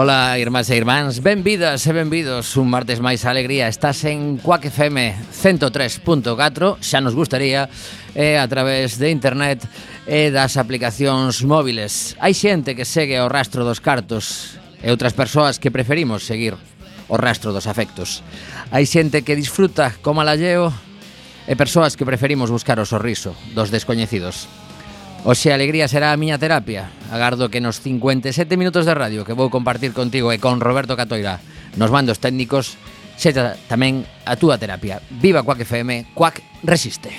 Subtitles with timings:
[0.00, 3.68] Ola, irmás e irmáns, benvidas e benvidos un martes máis alegría.
[3.68, 7.68] Estás en Quack FM 103.4, xa nos gustaría,
[8.16, 9.60] e a través de internet
[10.08, 12.16] e das aplicacións móviles.
[12.16, 16.56] Hai xente que segue o rastro dos cartos e outras persoas que preferimos seguir
[17.12, 18.24] o rastro dos afectos.
[18.72, 20.72] Hai xente que disfruta como alalleo
[21.44, 24.48] e persoas que preferimos buscar o sorriso dos descoñecidos.
[25.20, 26.88] Oxe, a alegría será a miña terapia.
[27.12, 31.44] Agardo que nos 57 minutos de radio que vou compartir contigo e con Roberto Catoira
[31.76, 32.80] nos mandos técnicos
[33.20, 35.04] sexa tamén a túa terapia.
[35.12, 37.12] Viva Quack FM, Quack resiste.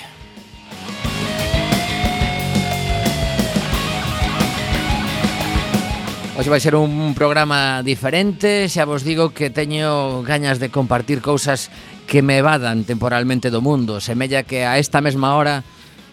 [6.34, 11.70] Hoxe vai ser un programa diferente, xa vos digo que teño gañas de compartir cousas
[12.10, 14.02] que me evadan temporalmente do mundo.
[14.02, 15.62] Semella que a esta mesma hora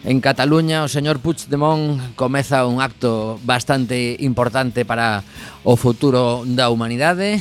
[0.02, 5.20] En Cataluña, o señor Puigdemont comeza un acto bastante importante para
[5.60, 7.36] o futuro da humanidade.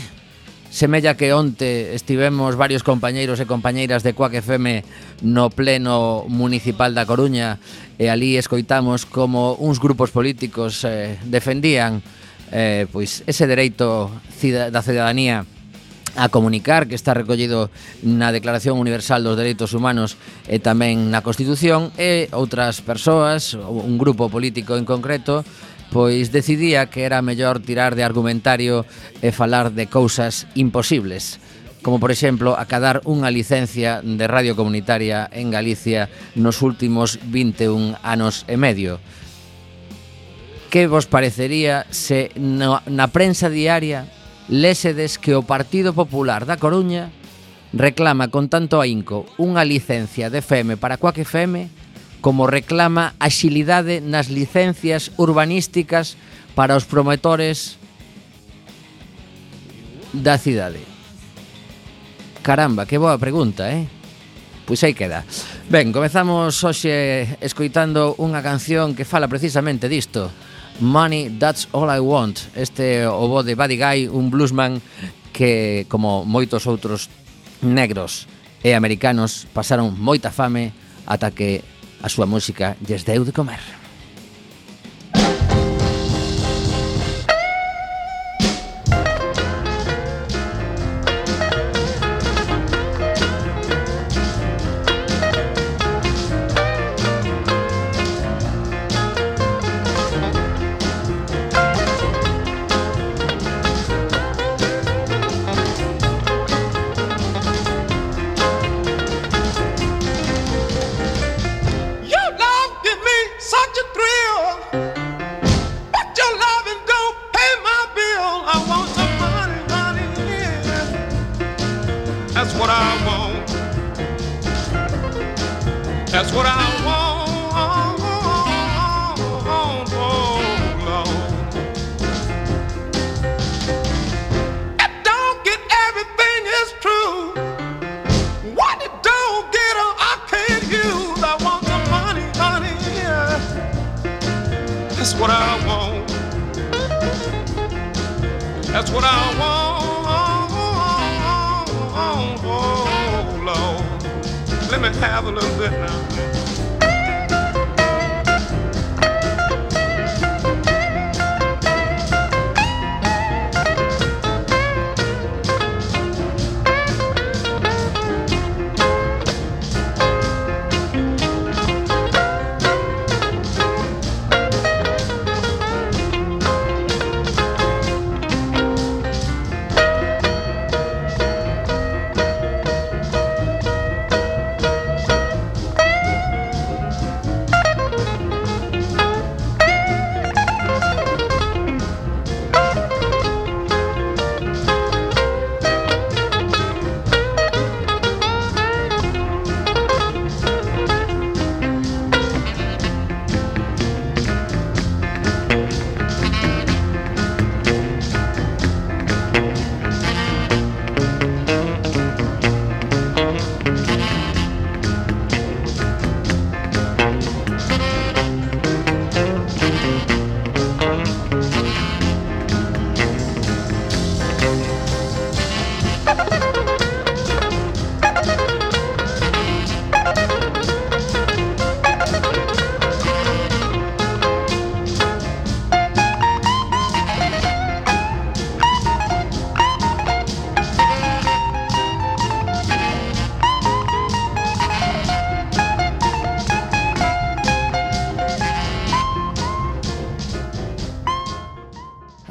[0.68, 4.84] Semella que onte estivemos varios compañeiros e compañeiras de Coac FM
[5.24, 7.64] no pleno municipal da Coruña
[7.96, 12.04] e ali escoitamos como uns grupos políticos eh, defendían
[12.52, 14.12] eh, pois ese dereito
[14.70, 15.48] da cidadanía
[16.16, 17.70] a comunicar que está recollido
[18.02, 20.18] na Declaración Universal dos Dereitos Humanos
[20.48, 25.44] e tamén na Constitución e outras persoas, un grupo político en concreto,
[25.90, 28.86] pois decidía que era mellor tirar de argumentario
[29.22, 31.42] e falar de cousas imposibles
[31.82, 38.44] como por exemplo acadar unha licencia de radio comunitaria en Galicia nos últimos 21 anos
[38.52, 39.00] e medio.
[40.68, 44.12] Que vos parecería se na prensa diaria
[44.50, 47.14] lésedes que o Partido Popular da Coruña
[47.72, 51.70] reclama con tanto ahínco unha licencia de FM para Coac FM
[52.20, 56.18] como reclama axilidade nas licencias urbanísticas
[56.58, 57.78] para os promotores
[60.12, 60.82] da cidade.
[62.42, 63.86] Caramba, que boa pregunta, eh?
[64.66, 65.26] Pois aí queda.
[65.70, 70.34] Ben, comezamos hoxe escoitando unha canción que fala precisamente disto.
[70.80, 72.40] Money, That's All I Want.
[72.56, 74.82] Este obo de Buddy Guy, un bluesman
[75.34, 77.08] que, como moitos outros
[77.62, 78.28] negros
[78.64, 80.72] e americanos, pasaron moita fame
[81.08, 81.64] ata que
[82.04, 83.79] a súa música lles deu de comer.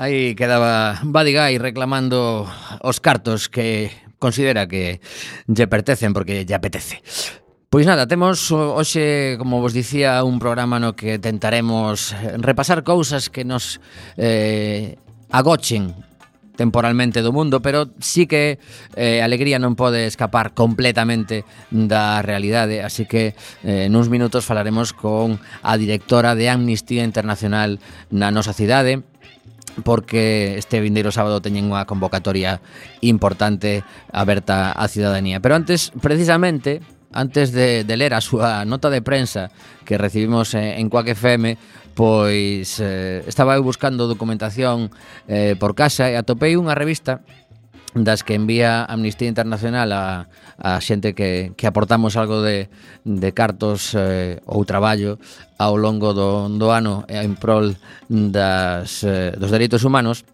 [0.08, 2.49] Aí quedaba Badigai reclamando
[2.81, 5.05] os cartos que considera que
[5.44, 7.05] lle pertecen porque lle apetece.
[7.69, 13.44] Pois nada, temos hoxe, como vos dicía, un programa no que tentaremos repasar cousas que
[13.44, 13.84] nos
[14.16, 14.96] eh,
[15.28, 15.93] agochen
[16.56, 18.58] temporalmente do mundo, pero sí que
[18.96, 25.37] eh, alegría non pode escapar completamente da realidade, así que eh, nuns minutos falaremos con
[25.37, 27.78] a directora de Amnistía Internacional
[28.09, 29.06] na nosa cidade,
[29.85, 32.62] porque este vindeiro sábado teñen unha convocatoria
[33.02, 35.38] importante aberta á ciudadanía.
[35.38, 36.80] Pero antes, precisamente,
[37.12, 39.50] antes de, de ler a súa nota de prensa
[39.85, 41.56] que recibimos en Quack FM,
[41.99, 44.94] pois eh, estaba eu buscando documentación
[45.26, 47.26] eh, por casa e atopei unha revista
[48.05, 50.28] das que envía Amnistía Internacional a,
[50.59, 52.69] a xente que, que aportamos algo de,
[53.05, 55.17] de cartos eh, ou traballo
[55.59, 57.78] ao longo do, do ano en prol
[58.09, 60.26] das, eh, dos dereitos humanos.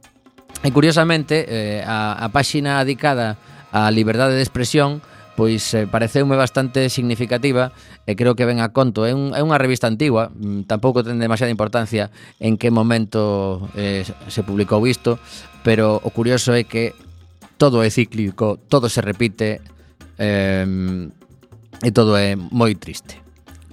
[0.64, 3.36] E curiosamente, eh, a, a páxina dedicada
[3.74, 5.02] á liberdade de expresión
[5.34, 7.74] pois eh, pareceume bastante significativa
[8.06, 9.02] e creo que ven a conto.
[9.02, 14.06] É, un, é unha revista antigua, mm, tampouco ten demasiada importancia en que momento eh,
[14.06, 15.18] se publicou isto,
[15.66, 16.94] pero o curioso é que
[17.56, 19.60] todo é cíclico, todo se repite
[20.18, 20.66] eh,
[21.82, 23.20] e todo é moi triste.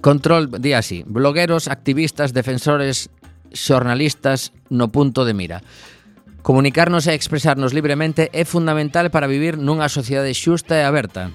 [0.02, 3.06] Control di así, blogueros, activistas, defensores,
[3.54, 5.62] xornalistas no punto de mira.
[6.42, 11.30] Comunicarnos e expresarnos libremente é fundamental para vivir nunha sociedade xusta e aberta.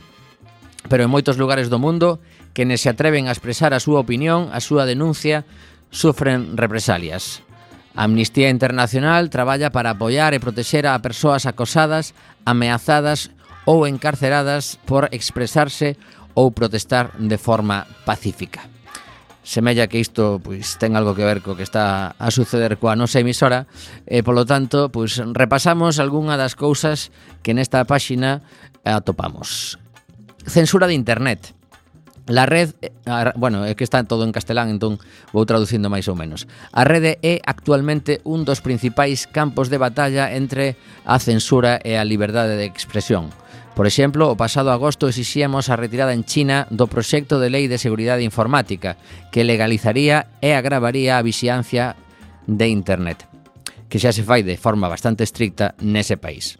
[0.91, 2.19] Pero en moitos lugares do mundo,
[2.51, 5.47] quenes se atreven a expresar a súa opinión, a súa denuncia,
[5.95, 7.46] sufren represalias.
[7.97, 12.13] A Amnistía Internacional traballa para apoiar e protexer a persoas acosadas,
[12.45, 13.33] ameazadas
[13.65, 15.97] ou encarceradas por expresarse
[16.37, 18.69] ou protestar de forma pacífica.
[19.41, 23.17] Semella que isto pois ten algo que ver co que está a suceder coa nosa
[23.17, 23.65] emisora
[24.05, 27.09] e polo tanto, pois repasamos algunha das cousas
[27.41, 28.45] que nesta páxina
[28.85, 29.81] atopamos.
[30.45, 31.56] Censura de internet.
[32.27, 32.91] La red, eh,
[33.35, 34.99] bueno, é que está todo en castelán, entón
[35.31, 36.43] vou traducindo máis ou menos.
[36.75, 40.75] A rede é actualmente un dos principais campos de batalla entre
[41.07, 43.31] a censura e a liberdade de expresión.
[43.79, 47.79] Por exemplo, o pasado agosto exixíamos a retirada en China do proxecto de lei de
[47.79, 48.99] seguridade informática
[49.31, 51.95] que legalizaría e agravaría a vixiancia
[52.43, 53.23] de Internet,
[53.87, 56.59] que xa se fai de forma bastante estricta nese país.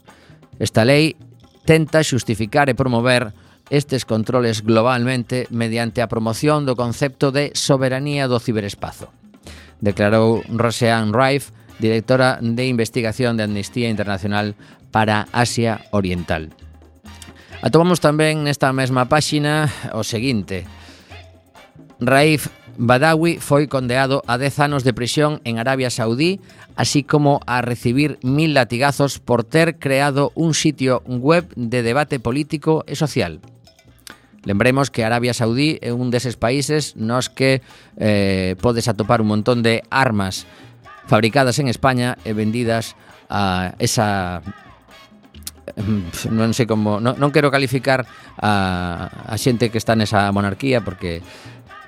[0.64, 1.20] Esta lei
[1.68, 3.36] tenta xustificar e promover
[3.70, 9.12] estes controles globalmente mediante a promoción do concepto de soberanía do ciberespazo.
[9.84, 14.56] Declarou Roseanne Rife, directora de investigación de Amnistía Internacional
[14.92, 16.50] para Asia Oriental.
[17.62, 20.66] Atopamos tamén nesta mesma páxina o seguinte.
[21.98, 26.38] Raif Badawi foi condeado a 10 anos de prisión en Arabia Saudí,
[26.78, 32.86] así como a recibir mil latigazos por ter creado un sitio web de debate político
[32.86, 33.42] e social.
[34.48, 37.60] Lembremos que Arabia Saudí é un deses países nos que
[38.00, 40.48] eh, podes atopar un montón de armas
[41.04, 42.96] fabricadas en España e vendidas
[43.28, 44.40] a esa
[45.76, 48.08] mm, non sei como non, non quero calificar
[48.40, 51.20] a, a xente que está nesa monarquía porque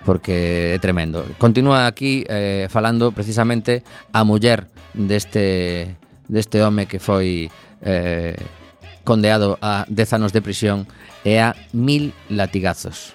[0.04, 1.24] porque é tremendo.
[1.40, 5.96] Continúa aquí eh, falando precisamente a muller deste
[6.28, 7.48] deste home que foi
[7.88, 8.36] eh,
[9.08, 10.92] condeado a 10 anos de prisión
[11.24, 13.14] e a mil latigazos.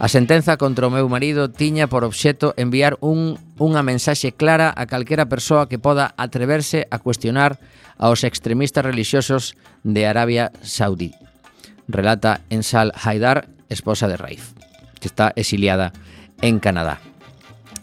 [0.00, 4.88] A sentenza contra o meu marido tiña por obxecto enviar un, unha mensaxe clara a
[4.88, 7.60] calquera persoa que poda atreverse a cuestionar
[8.00, 11.12] aos extremistas religiosos de Arabia Saudí.
[11.84, 14.56] Relata Ensal Haidar, esposa de Raif,
[15.04, 15.92] que está exiliada
[16.40, 16.96] en Canadá.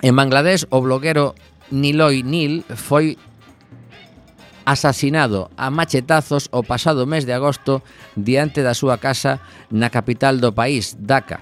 [0.02, 1.38] En Bangladesh, o bloguero
[1.70, 3.22] Niloy Nil foi
[4.68, 7.88] asasinado a machetazos o pasado mes de agosto
[8.20, 9.40] diante da súa casa
[9.72, 11.40] na capital do país, Dhaka.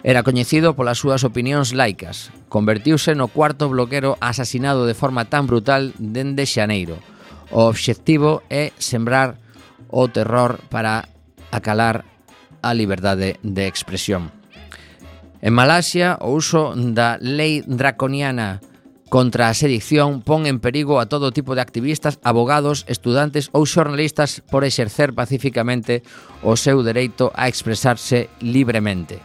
[0.00, 2.32] Era coñecido polas súas opinións laicas.
[2.48, 6.96] Convertiuse no cuarto bloquero asasinado de forma tan brutal dende Xaneiro.
[7.52, 9.36] O obxectivo é sembrar
[9.92, 11.12] o terror para
[11.52, 12.08] acalar
[12.64, 14.32] a liberdade de expresión.
[15.44, 18.64] En Malasia, o uso da lei draconiana
[19.12, 24.40] contra a sedición pon en perigo a todo tipo de activistas, abogados, estudantes ou xornalistas
[24.48, 26.00] por exercer pacíficamente
[26.40, 29.20] o seu dereito a expresarse libremente.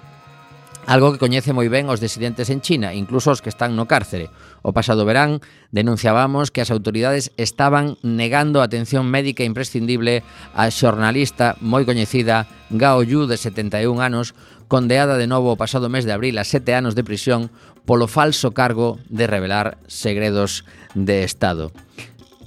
[0.87, 4.27] Algo que coñece moi ben os disidentes en China, incluso os que están no cárcere.
[4.59, 5.39] O pasado verán
[5.71, 10.19] denunciábamos que as autoridades estaban negando a atención médica imprescindible
[10.51, 14.35] a xornalista moi coñecida Gao Yu de 71 anos,
[14.67, 17.51] condeada de novo o pasado mes de abril a sete anos de prisión
[17.87, 21.71] polo falso cargo de revelar segredos de Estado.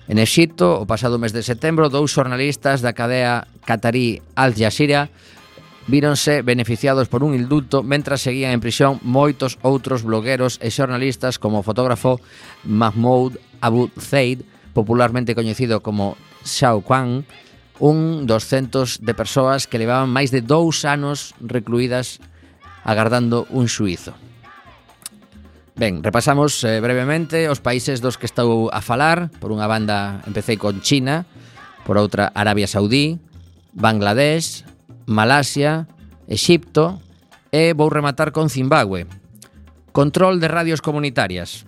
[0.07, 5.09] En Exito, o pasado mes de setembro, dous xornalistas da cadea catarí Al Jazeera
[5.89, 11.65] víronse beneficiados por un indulto mentras seguían en prisión moitos outros blogueros e xornalistas como
[11.65, 12.21] o fotógrafo
[12.63, 14.45] Mahmoud Abu Zaid,
[14.77, 17.25] popularmente coñecido como Xiao Kwan,
[17.81, 22.21] un dos centos de persoas que levaban máis de dous anos recluídas
[22.85, 24.13] agardando un suizo.
[25.81, 29.33] Ben, repasamos eh, brevemente os países dos que estou a falar.
[29.41, 31.25] Por unha banda empecé con China,
[31.89, 33.17] por outra Arabia Saudí,
[33.73, 34.69] Bangladesh,
[35.09, 35.89] Malasia,
[36.29, 37.01] Exipto
[37.49, 39.09] e vou rematar con Zimbabue.
[39.97, 41.65] Control de radios comunitarias.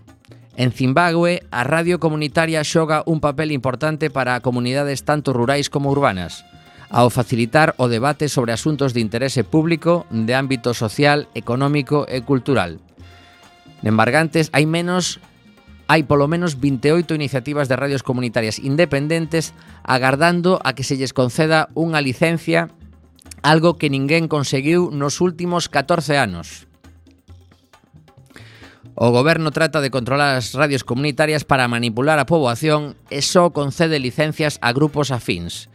[0.61, 6.45] En Zimbabue, a radio comunitaria xoga un papel importante para comunidades tanto rurais como urbanas,
[6.93, 12.92] ao facilitar o debate sobre asuntos de interese público de ámbito social, económico e cultural.
[13.83, 15.19] Nembargantes hai menos
[15.91, 19.53] hai polo menos 28 iniciativas de radios comunitarias independentes
[19.85, 22.71] agardando a que se lles conceda unha licencia,
[23.45, 26.71] algo que ninguén conseguiu nos últimos 14 anos.
[28.95, 33.99] O goberno trata de controlar as radios comunitarias para manipular a poboación e só concede
[33.99, 35.73] licencias a grupos afíns.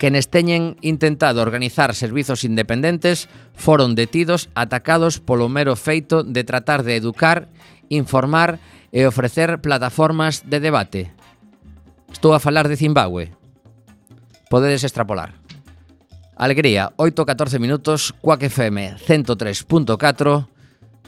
[0.00, 6.96] Quenes teñen intentado organizar servizos independentes foron detidos atacados polo mero feito de tratar de
[6.96, 7.52] educar,
[7.92, 8.64] informar
[8.96, 11.12] e ofrecer plataformas de debate.
[12.08, 13.36] Estou a falar de Zimbabue.
[14.48, 15.36] Podedes extrapolar.
[16.32, 20.48] Alegría, 8-14 minutos, Cuac FM 103.4.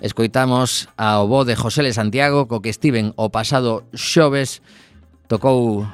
[0.05, 4.61] Escoitamos ao bo de José Le Santiago, co que estiven o pasado xoves,
[5.33, 5.89] tocou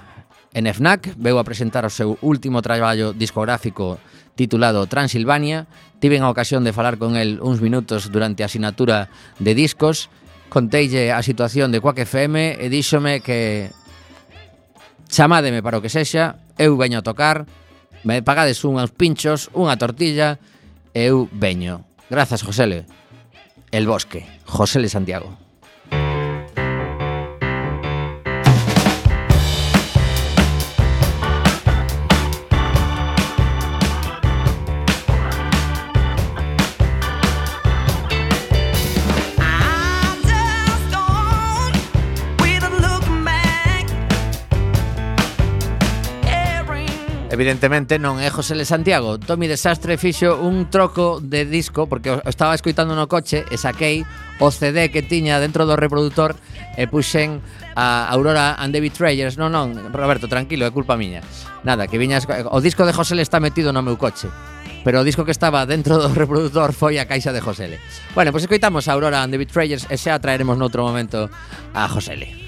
[0.54, 4.00] En FNAC veu a presentar o seu último traballo discográfico
[4.34, 5.68] titulado Transilvania.
[6.00, 10.08] Tiven a ocasión de falar con el uns minutos durante a sinatura de discos.
[10.48, 13.68] Conteille a situación de Quack FM e díxome que
[15.08, 17.44] chamádeme para o que sexa, eu veño a tocar,
[18.04, 20.40] me pagades uns pinchos, unha tortilla,
[20.92, 21.84] e eu veño.
[22.08, 22.88] Grazas, Josele.
[23.70, 25.47] El Bosque, Josele Santiago.
[47.28, 49.20] Evidentemente non é José Le Santiago.
[49.20, 54.00] Tommy Desastre fixo un troco de disco Porque o estaba escoitando no coche E saquei
[54.40, 56.32] o CD que tiña dentro do reproductor
[56.72, 57.44] E puxen
[57.76, 61.20] a Aurora and David Trayers Non, non, Roberto, tranquilo, é culpa miña.
[61.68, 64.32] Nada, que viñas O disco de José Le está metido no meu coche
[64.80, 67.76] Pero o disco que estaba dentro do reproductor foi a caixa de Josele.
[68.16, 71.28] Bueno, pois pues escoitamos a Aurora and David Betrayers E xa traeremos noutro momento
[71.76, 72.47] a José Le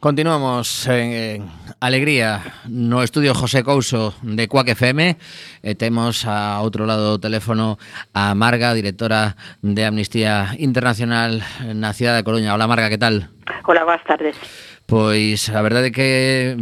[0.00, 5.10] Continuamos en, en alegría no estudio José Couso de Cuac FM.
[5.10, 5.16] E
[5.60, 7.76] eh, temos a outro lado do teléfono
[8.16, 11.44] a Marga, directora de Amnistía Internacional
[11.76, 12.56] na cidade da Coruña.
[12.56, 13.28] Hola Marga, que tal?
[13.68, 14.40] Hola, boas tardes.
[14.88, 16.10] Pois a verdade é que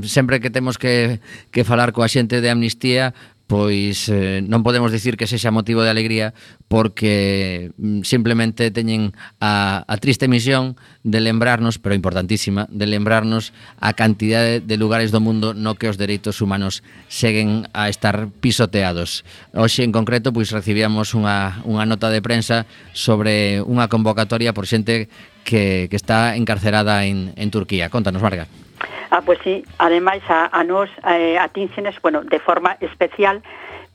[0.02, 1.22] sempre que temos que,
[1.54, 3.14] que falar coa xente de Amnistía
[3.48, 6.36] pois eh, non podemos dicir que sexa motivo de alegría
[6.68, 13.96] porque mm, simplemente teñen a, a triste misión de lembrarnos, pero importantísima, de lembrarnos a
[13.96, 19.24] cantidade de lugares do mundo no que os dereitos humanos seguen a estar pisoteados.
[19.56, 25.08] Hoxe en concreto pois recibíamos unha, unha nota de prensa sobre unha convocatoria por xente
[25.48, 27.88] que, que está encarcerada en, en Turquía.
[27.88, 28.67] Contanos, Marga.
[29.10, 33.42] Ah, pois sí, ademais a, a nos eh, atínsenes, bueno, de forma especial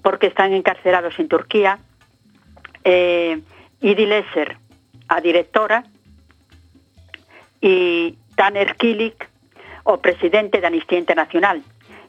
[0.02, 1.80] porque están encarcerados en Turquía
[2.84, 3.42] eh,
[3.82, 4.58] Idi Lesser,
[5.08, 5.84] a directora,
[7.62, 9.16] e Taner Kilik,
[9.84, 11.64] o presidente da Amnistía Internacional,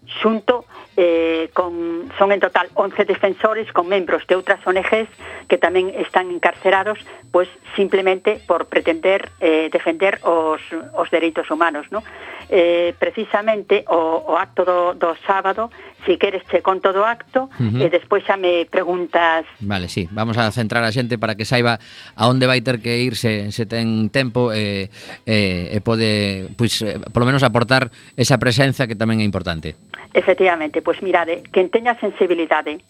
[0.06, 5.10] xunto eh, con, son en total 11 defensores con membros de outras ONGs
[5.50, 6.98] que tamén están encarcerados
[7.34, 10.62] pois simplemente por pretender eh, defender os,
[10.94, 11.90] os dereitos humanos.
[11.90, 12.02] No?
[12.46, 15.72] Eh, precisamente o, o acto do, do sábado
[16.06, 17.80] si queres che con todo o acto Ujú.
[17.80, 21.80] e despois xa me preguntas Vale, sí, vamos a centrar a xente para que saiba
[22.14, 24.88] a onde vai ter que ir se, ten tempo e,
[25.24, 29.76] e, e pode, pois, eh, polo menos aportar esa presenza que tamén é importante.
[30.12, 32.80] Efectivamente, pois mirade, quen teña sensibilidade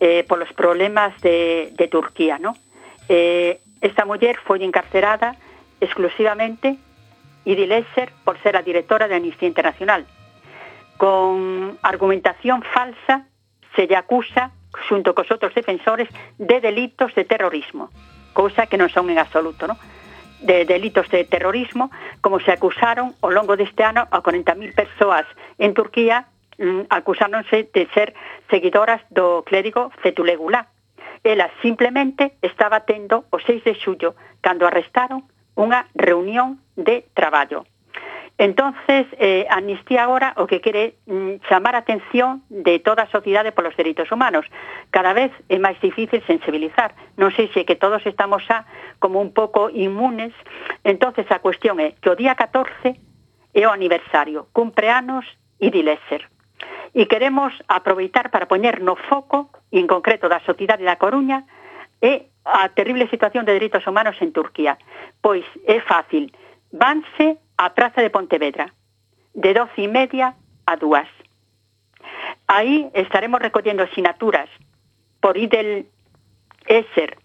[0.00, 2.54] eh, polos problemas de, de Turquía, ¿no?
[3.08, 5.34] Eh, esta muller foi encarcerada
[5.80, 6.78] exclusivamente
[7.44, 10.04] Idi Lesser por ser a directora de Amnistía Internacional.
[10.98, 13.24] con argumentación falsa
[13.74, 14.52] se lle acusa
[14.90, 17.88] xunto cos outros defensores de delitos de terrorismo,
[18.36, 19.78] cousa que non son en absoluto, non?
[20.42, 25.26] de delitos de terrorismo, como se acusaron ao longo deste ano a 40.000 persoas
[25.58, 28.14] en Turquía mm, acusáronse de ser
[28.50, 30.66] seguidoras do clérigo Fetullah
[31.24, 35.26] Ela simplemente estaba tendo o 6 de xullo, cando arrestaron
[35.58, 37.66] unha reunión de traballo.
[38.38, 43.50] Entonces, eh, Amnistía agora o que quere mm, chamar a atención de toda a sociedade
[43.50, 44.46] polos dereitos humanos.
[44.94, 46.94] Cada vez é máis difícil sensibilizar.
[47.18, 48.62] Non sei se que todos estamos xa
[49.02, 50.30] como un pouco inmunes.
[50.86, 55.26] Entonces, a cuestión é que o día 14 é o aniversario, cumpre anos
[55.58, 56.30] e Dilesser.
[56.94, 61.42] E queremos aproveitar para poñer no foco, en concreto da sociedade da Coruña,
[61.98, 64.78] é a terrible situación de dereitos humanos en Turquía.
[65.18, 66.30] Pois é fácil,
[66.70, 68.72] vanse a Praza de Pontevedra,
[69.34, 70.34] de doce e media
[70.66, 71.08] a dúas.
[72.46, 74.48] Aí estaremos recollendo sinaturas
[75.20, 75.86] por Idel
[76.66, 77.18] Esser,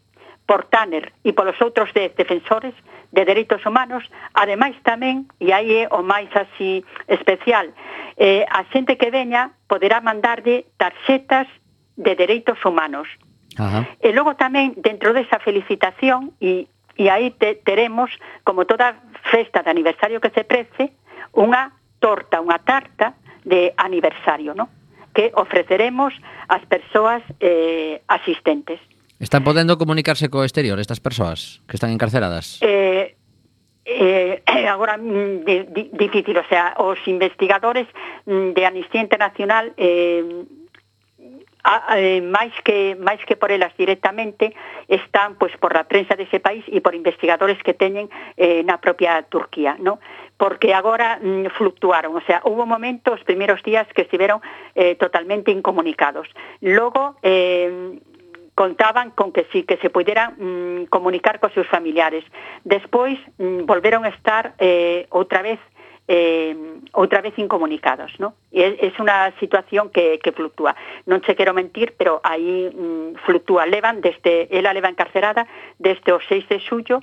[0.46, 2.74] por Tanner e polos outros de defensores
[3.14, 7.70] de dereitos humanos, ademais tamén, e aí é o máis así especial,
[8.18, 11.46] eh, a xente que veña poderá mandarlle tarxetas
[11.94, 13.06] de dereitos humanos.
[13.54, 13.86] Ajá.
[14.02, 16.66] E logo tamén, dentro desa felicitación, e,
[16.98, 18.10] e aí te, teremos,
[18.42, 18.98] como toda
[19.30, 20.94] festa de aniversario que se prece,
[21.34, 24.70] unha torta, unha tarta de aniversario, ¿no?
[25.14, 26.14] que ofreceremos
[26.50, 28.82] ás persoas eh, asistentes.
[29.22, 32.60] Están podendo comunicarse co exterior estas persoas que están encarceladas?
[32.66, 33.16] Eh,
[33.86, 37.88] eh, agora mm, di, di, difícil, o sea, os investigadores
[38.26, 40.44] mm, de Amnistía Internacional eh,
[41.64, 44.52] a, eh, máis que máis que por elas directamente
[44.88, 49.24] están pois por la prensa dese país e por investigadores que teñen eh, na propia
[49.32, 50.00] Turquía, ¿no?
[50.38, 54.42] porque agora mm, fluctuaron, o sea, hubo momentos, os primeiros días que estiveron
[54.76, 56.28] eh, totalmente incomunicados.
[56.60, 58.00] Logo, eh,
[58.56, 62.24] contaban con que sí, que se pudieran mm, comunicar cos seus familiares.
[62.64, 65.60] Despois mm, volveron a estar eh, outra vez
[66.08, 66.56] eh,
[66.92, 68.36] outra vez incomunicados, ¿no?
[68.52, 70.76] E é unha situación que, que fluctúa.
[71.08, 73.64] Non che quero mentir, pero aí mm, fluctúa.
[73.66, 75.48] Levan desde, ela leva encarcerada
[75.80, 77.00] desde o 6 de xullo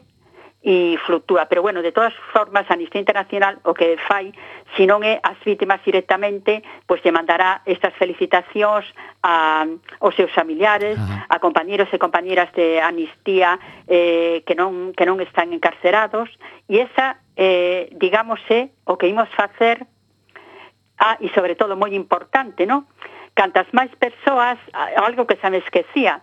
[0.63, 1.49] e fluctúa.
[1.49, 4.33] Pero, bueno, de todas formas, a Amnistía Internacional o que fai,
[4.77, 8.85] se non é as vítimas directamente, pois lle mandará estas felicitacións
[9.25, 9.65] a,
[10.05, 11.27] aos seus familiares, Ajá.
[11.33, 13.57] a compañeros e compañeras de amnistía
[13.89, 16.29] eh, que, non, que non están encarcerados,
[16.69, 19.89] e esa, eh, digamos, é o que imos facer,
[21.01, 22.85] ah, e sobre todo moi importante, non?
[23.33, 24.61] Cantas máis persoas,
[25.01, 26.21] algo que xa me esquecía,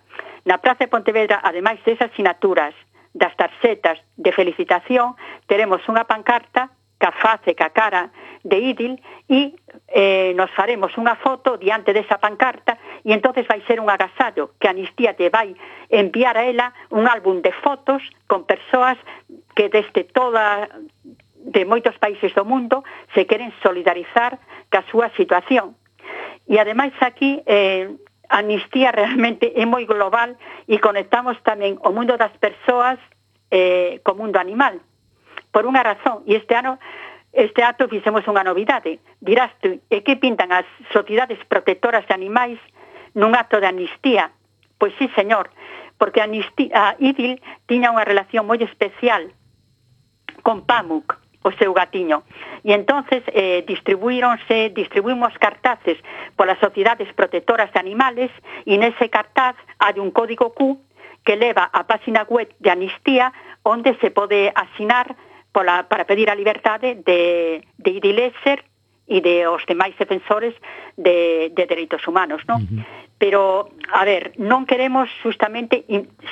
[0.47, 2.71] na Praza de Pontevedra, ademais desas sinaturas,
[3.17, 5.17] das tarxetas de felicitación,
[5.49, 6.69] teremos unha pancarta
[7.01, 8.09] ca face ca cara
[8.43, 9.53] de Idil e
[9.89, 14.69] eh, nos faremos unha foto diante desa pancarta e entonces vai ser un agasallo que
[14.69, 15.53] Amnistía te vai
[15.89, 18.97] enviar a ela un álbum de fotos con persoas
[19.57, 20.69] que desde toda
[21.47, 24.37] de moitos países do mundo se queren solidarizar
[24.69, 25.77] ca súa situación.
[26.47, 27.91] E ademais aquí eh,
[28.27, 30.35] A amnistía realmente é moi global
[30.67, 32.99] e conectamos tamén o mundo das persoas
[33.51, 34.83] eh, co mundo animal.
[35.55, 36.75] Por unha razón, e este ano
[37.37, 38.97] este acto fixemos unha novidade.
[38.97, 38.99] Eh.
[39.21, 42.59] Dirás tú, ¿eh, e que pintan as sociedades protectoras de animais
[43.13, 44.33] nun acto de amnistía?
[44.81, 45.53] Pois sí, señor,
[46.01, 49.33] porque a, amnistía, a IDIL tiña unha relación moi especial
[50.41, 52.27] con Pamuk, o seu gatiño.
[52.67, 55.95] E entonces eh, distribuíronse, distribuímos cartaces
[56.35, 58.31] polas sociedades protectoras de animales
[58.67, 60.75] e nese cartaz hai un código Q
[61.23, 63.31] que leva a página web de Amnistía
[63.63, 65.15] onde se pode asinar
[65.55, 68.63] pola, para pedir a liberdade de, de Idi Lesser
[69.07, 70.51] e de os demais defensores
[70.99, 72.59] de, de dereitos humanos, non?
[72.59, 75.81] Uh -huh pero, a ver, non queremos justamente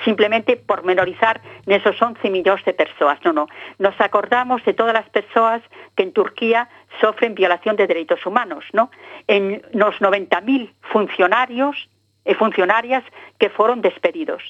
[0.06, 3.48] simplemente pormenorizar nesos 11 millóns de persoas, non, non.
[3.82, 5.66] Nos acordamos de todas as persoas
[5.98, 6.70] que en Turquía
[7.02, 8.94] sofren violación de dereitos humanos, non?
[9.26, 11.90] En nos 90.000 funcionarios
[12.22, 13.02] e funcionarias
[13.42, 14.46] que foron despedidos.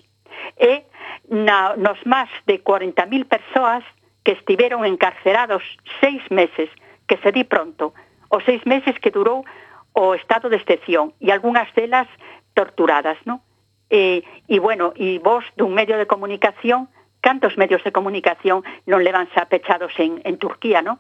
[0.60, 0.84] E
[1.32, 3.84] na, nos máis de 40.000 persoas
[4.28, 5.64] que estiveron encarcerados
[6.04, 6.68] seis meses,
[7.08, 7.96] que se di pronto,
[8.28, 9.48] os seis meses que durou
[9.96, 12.12] o estado de excepción e algunhas delas
[12.52, 13.40] torturadas, non?
[13.88, 16.92] E, eh, e bueno, e vos dun medio de comunicación,
[17.24, 21.00] cantos medios de comunicación non levan xa pechados en, en Turquía, non?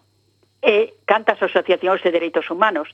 [0.63, 2.88] E eh, cantas asociacións de dereitos humanos.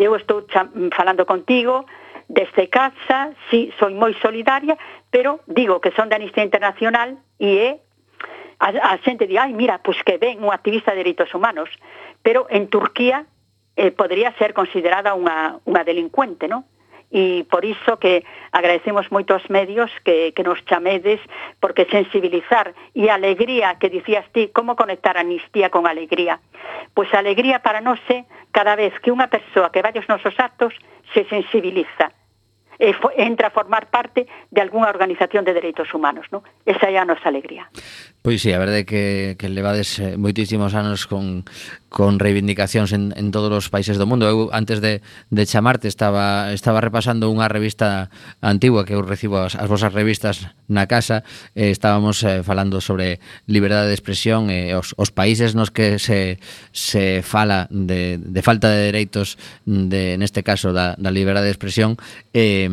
[0.00, 0.48] Eu estou
[0.96, 1.84] falando contigo
[2.32, 4.80] desde casa, si sí, soy moi solidaria,
[5.12, 7.92] pero digo que son de Amnistía Internacional e eh, é
[8.62, 11.68] a, a xente di, ai, mira, pois que ven un activista de dereitos humanos,
[12.24, 13.28] pero en Turquía
[13.76, 16.64] eh, podría ser considerada unha, unha delincuente, non?
[17.12, 18.24] e por iso que
[18.56, 21.20] agradecemos moito aos medios que, que nos chamedes
[21.60, 26.40] porque sensibilizar e alegría que dicías ti, como conectar a amnistía con alegría?
[26.96, 30.32] Pois a alegría para nós é cada vez que unha persoa que vai aos nosos
[30.40, 30.72] actos
[31.12, 32.16] se sensibiliza
[32.80, 36.40] e entra a formar parte de algunha organización de dereitos humanos, non?
[36.64, 37.68] Esa é a nosa alegría.
[38.24, 39.04] Pois sí, a verdade é que,
[39.36, 41.44] que levades eh, moitísimos anos con
[41.92, 44.24] con reivindicacións en, en todos os países do mundo.
[44.24, 48.08] Eu antes de, de chamarte estaba estaba repasando unha revista
[48.40, 51.20] antigua que eu recibo as, as vosas revistas na casa,
[51.52, 56.00] eh, estábamos eh, falando sobre liberdade de expresión e eh, os, os países nos que
[56.00, 56.40] se,
[56.72, 59.36] se fala de, de falta de dereitos
[59.68, 62.00] de, neste caso da, da liberdade de expresión
[62.32, 62.72] eh,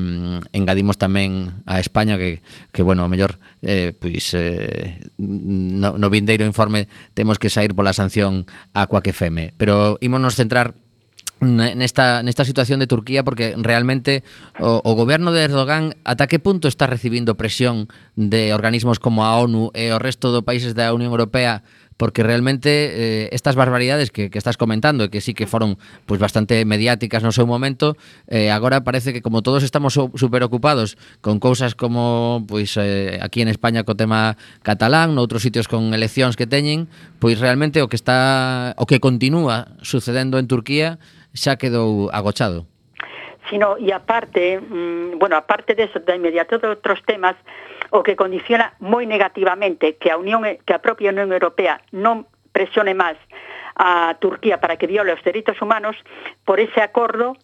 [0.55, 2.39] engadimos tamén a España que,
[2.71, 7.91] que bueno, o mellor eh, pois, eh, no, no vindeiro informe temos que sair pola
[7.91, 10.74] sanción a coa que FM, pero ímonos centrar
[11.41, 14.24] nesta, nesta situación de Turquía porque realmente
[14.60, 19.39] o, o goberno de Erdogan ata que punto está recibindo presión de organismos como a
[19.39, 21.63] ONU e o resto dos países da Unión Europea
[21.99, 25.75] porque realmente eh, estas barbaridades que, que estás comentando e que sí que foron
[26.07, 27.99] pues, bastante mediáticas no seu momento,
[28.31, 33.43] eh, agora parece que como todos estamos super ocupados con cousas como pois eh, aquí
[33.43, 36.88] en España co tema catalán, noutros sitios con eleccións que teñen,
[37.19, 41.03] pois realmente o que está o que continúa sucedendo en Turquía
[41.35, 42.63] xa quedou agochado.
[43.51, 47.35] Sino y aparte, mm, bueno, aparte de eso, de inmediato de otros temas,
[47.91, 52.93] o que condiciona moi negativamente que a Unión que a propia Unión Europea non presione
[52.93, 53.17] máis
[53.80, 55.95] a Turquía para que viole os dereitos humanos
[56.43, 57.38] por ese acordo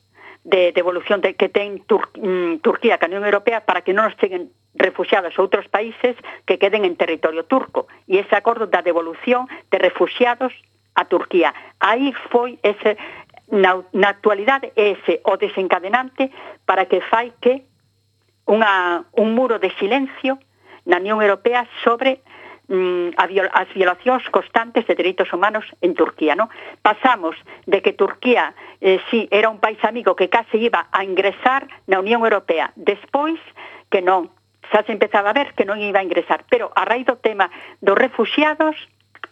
[0.46, 4.18] de devolución de, que ten Tur, mm, Turquía ca Unión Europea para que non nos
[4.22, 6.14] cheguen refugiados a outros países
[6.46, 7.90] que queden en territorio turco.
[8.06, 10.54] E ese acordo da devolución de refugiados
[10.94, 11.52] a Turquía.
[11.82, 13.00] Aí foi ese
[13.50, 16.30] na, na actualidade é ese o desencadenante
[16.66, 17.66] para que fai que
[18.46, 20.38] unha, un muro de silencio
[20.86, 22.22] na Unión Europea sobre
[22.70, 26.36] mm, a viol as violacións constantes de dereitos humanos en Turquía.
[26.36, 26.50] No?
[26.82, 31.68] Pasamos de que Turquía eh, si era un país amigo que case iba a ingresar
[31.90, 33.42] na Unión Europea, despois
[33.90, 34.30] que non,
[34.70, 37.50] xa se empezaba a ver que non iba a ingresar, pero a raíz do tema
[37.82, 38.78] dos refugiados,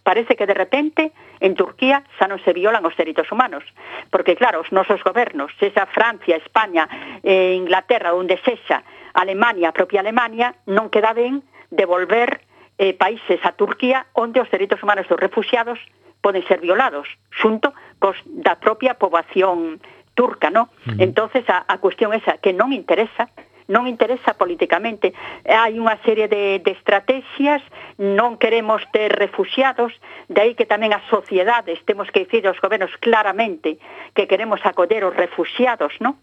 [0.04, 3.64] parece que de repente en Turquía xa non se violan os dereitos humanos,
[4.10, 6.90] porque claro, os nosos gobernos, sexa Francia, España,
[7.24, 12.42] eh, Inglaterra, onde sexa, Alemania, a propia Alemania, non queda ben devolver
[12.78, 15.80] eh, países a Turquía onde os dereitos humanos dos refugiados
[16.22, 19.84] poden ser violados, xunto cos da propia poboación
[20.16, 20.70] turca, no?
[20.88, 21.04] Uh -huh.
[21.04, 23.30] Entonces a, a cuestión esa que non interesa,
[23.68, 25.14] non interesa políticamente.
[25.46, 27.62] Hai unha serie de, de estrategias,
[28.00, 29.92] non queremos ter refugiados,
[30.28, 33.80] de aí que tamén as sociedades temos que dicir aos gobernos claramente
[34.16, 36.20] que queremos acoller os refugiados, non?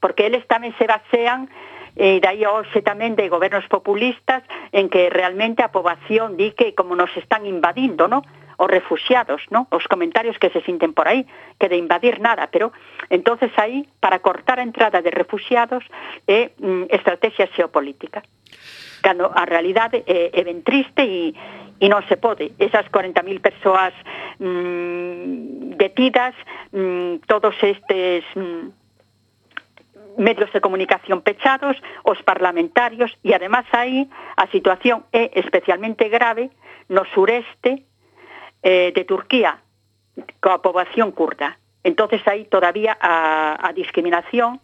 [0.00, 1.48] Porque eles tamén se basean
[1.96, 6.96] e dai hoxe tamén de gobernos populistas en que realmente a poboación di que como
[6.98, 8.24] nos están invadindo, no?
[8.58, 9.68] os refugiados, ¿no?
[9.70, 11.24] Os comentarios que se sinten por aí,
[11.62, 12.72] que de invadir nada, pero
[13.08, 15.86] entonces aí para cortar a entrada de refugiados
[16.26, 18.26] é eh, estrategia xeopolítica.
[19.00, 21.32] Cando a realidade é, é ben triste e
[21.78, 22.58] e non se pode.
[22.58, 23.94] Esas 40.000 persoas
[24.42, 26.34] mm, detidas,
[26.74, 28.74] mm, todos estes mm,
[30.18, 36.50] medios de comunicación pechados, os parlamentarios e además aí a situación é especialmente grave
[36.90, 37.86] no sureste
[38.62, 39.62] eh, de Turquía
[40.42, 41.62] coa poboación kurda.
[41.86, 44.58] Entonces aí todavía a, a discriminación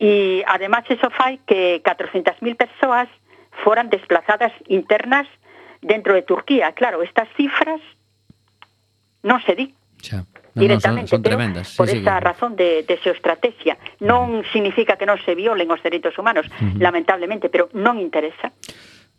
[0.00, 3.08] e además eso fai que 400.000 persoas
[3.60, 5.28] foran desplazadas internas
[5.82, 6.72] dentro de Turquía.
[6.72, 7.82] Claro, estas cifras
[9.20, 9.66] non se di.
[10.00, 12.24] Xa no, directamente, no, son, son pero tremendas, sí, por sí, esta sí.
[12.24, 13.76] razón de, de xeoestrategia.
[14.00, 16.46] Non significa que non se violen os dereitos humanos,
[16.78, 18.52] lamentablemente, pero non interesa.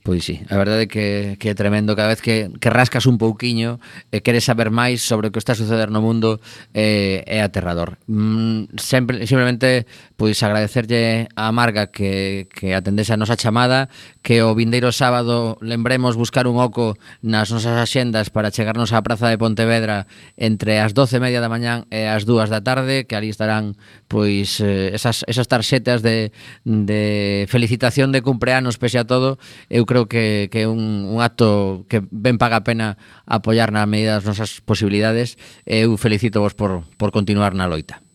[0.02, 3.20] Pois sí, a verdade é que, que é tremendo cada vez que, que rascas un
[3.20, 3.84] pouquiño
[4.16, 6.40] e queres saber máis sobre o que está a suceder no mundo
[6.72, 9.84] é, é aterrador mm, sempre, simplemente
[10.20, 13.88] pois agradecerlle a Marga que, que atendese a nosa chamada,
[14.20, 19.32] que o vindeiro sábado lembremos buscar un oco nas nosas axendas para chegarnos á Praza
[19.32, 23.16] de Pontevedra entre as 12 e media da mañán e as 2 da tarde, que
[23.16, 23.80] ali estarán
[24.12, 26.36] pois eh, esas, esas tarxetas de,
[26.68, 29.40] de felicitación de cumpleanos pese a todo,
[29.72, 33.88] eu creo que, que é un, un acto que ben paga a pena apoiar na
[33.88, 38.09] medida das nosas posibilidades eu felicito vos por, por continuar na loita.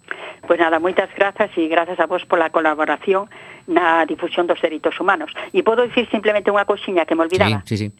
[0.47, 3.29] Pois nada, moitas grazas e grazas a vos pola colaboración
[3.67, 5.33] na difusión dos dereitos humanos.
[5.57, 7.65] E podo dicir simplemente unha cousiña que me olvidaba.
[7.65, 7.93] Sí, sí, sí.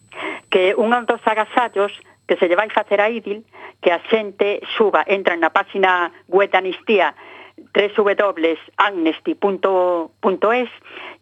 [0.53, 1.97] Que un dos agasallos
[2.29, 3.45] que se lle vai facer a IDIL,
[3.81, 7.15] que a xente suba, entra na página web da Amnistía,
[7.73, 10.69] www.amnesty.es,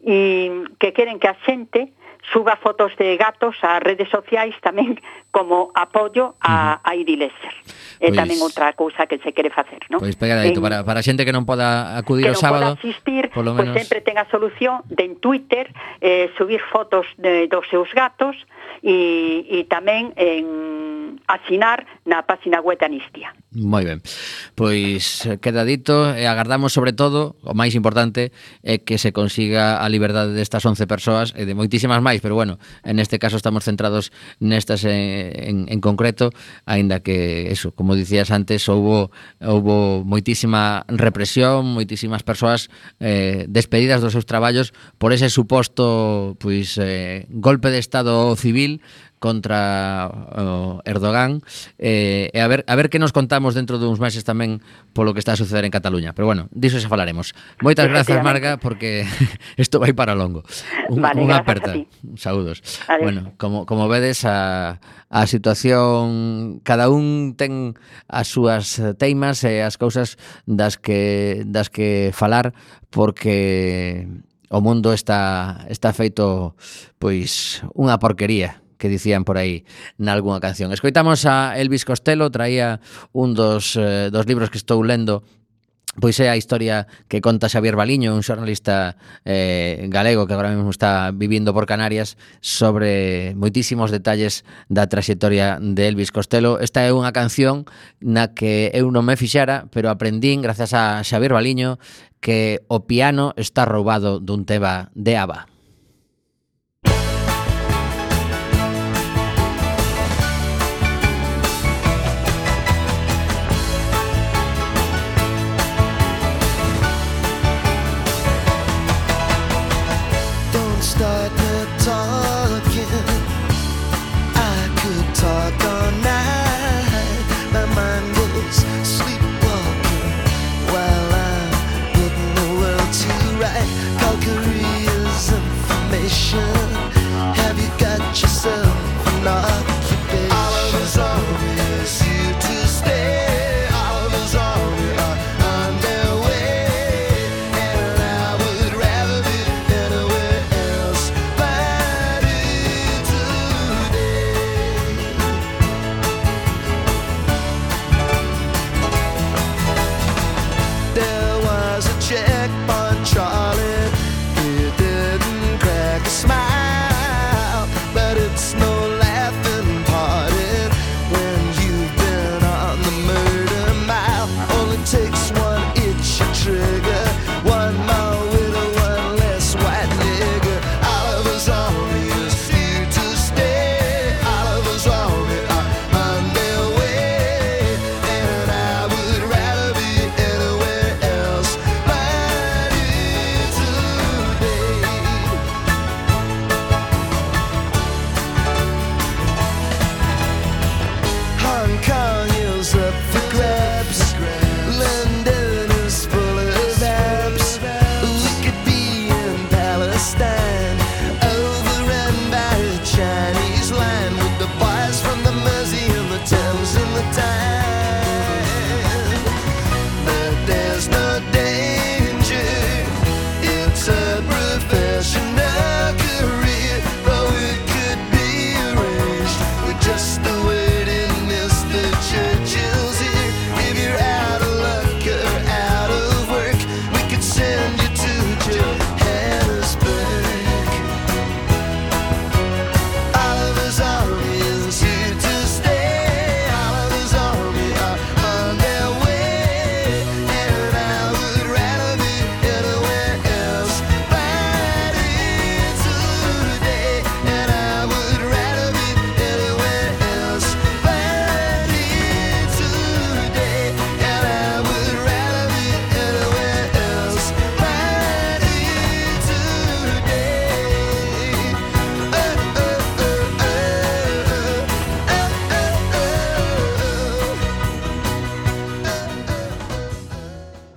[0.03, 1.91] e que queren que a xente
[2.31, 4.95] suba fotos de gatos ás redes sociais tamén
[5.33, 7.19] como apoio a, a Iri
[8.03, 9.99] É pois, tamén outra cousa que se quere facer, non?
[9.99, 13.53] Pois pegadito, en, para, para a xente que non poda acudir o sábado, asistir, polo
[13.53, 13.75] pois menos...
[13.75, 15.69] Pois sempre ten a solución de en Twitter
[16.01, 18.35] eh, subir fotos de, dos seus gatos
[18.81, 20.72] e, e tamén en
[21.27, 23.33] asinar na página web de Anistia.
[23.53, 24.01] Moi ben.
[24.57, 28.33] Pois queda dito e agardamos sobre todo, o máis importante
[28.65, 32.57] é que se consiga a liberdade destas 11 persoas e de moitísimas máis, pero bueno,
[32.81, 34.09] en este caso estamos centrados
[34.41, 36.33] nestas en, en, en concreto,
[36.65, 44.17] aínda que eso, como dicías antes, houbo houbo moitísima represión, moitísimas persoas eh, despedidas dos
[44.17, 48.81] seus traballos por ese suposto pois eh, golpe de estado civil
[49.23, 51.39] contra o Erdogan
[51.79, 54.59] eh, e a ver a ver que nos contamos dentro duns meses tamén
[54.91, 56.11] polo que está a suceder en Cataluña.
[56.11, 57.31] Pero bueno, diso xa falaremos.
[57.63, 59.07] Moitas grazas, Marga, porque
[59.55, 60.43] isto vai para longo.
[60.91, 61.71] Un, vale, unha aperta.
[62.19, 62.59] Saúdos.
[62.91, 62.99] Adiós.
[62.99, 66.59] Bueno, como, como vedes, a, a situación...
[66.67, 67.79] Cada un ten
[68.11, 72.51] as súas teimas e as cousas das que, das que falar
[72.91, 74.03] porque
[74.53, 76.53] o mundo está está feito
[77.01, 79.65] pois unha porquería que dicían por aí
[79.97, 80.71] nalgúna canción.
[80.71, 82.79] Escoitamos a Elvis Costello, traía
[83.11, 85.23] un dos, eh, dos libros que estou lendo
[85.93, 88.97] Pois é a historia que conta Xavier Baliño, un xornalista
[89.29, 94.41] eh, galego que agora mesmo está vivindo por Canarias sobre moitísimos detalles
[94.73, 96.57] da traxectoria de Elvis Costello.
[96.57, 97.69] Esta é unha canción
[98.01, 101.77] na que eu non me fixara, pero aprendín gracias a Xavier Baliño
[102.17, 105.52] que o piano está roubado dun tema de ABBA.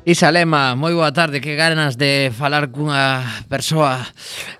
[0.06, 4.06] Isa Lema, moi boa tarde, que ganas de falar cunha persoa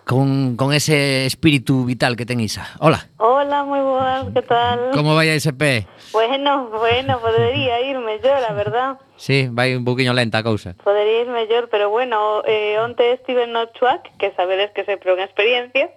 [0.02, 2.66] con, con ese espírito vital que ten Isa.
[2.82, 4.90] Hola, Hola, moi boas, que tal?
[4.90, 5.86] como vai a SP?
[6.10, 8.98] Bueno, bueno, podería ir mellor, a verdad.
[9.14, 10.74] Sí, vai un poquinho lenta a cousa.
[10.82, 15.30] Podería ir mellor, pero bueno, eh, onte estive no Chuac, que sabedes que sempre unha
[15.30, 15.94] experiencia,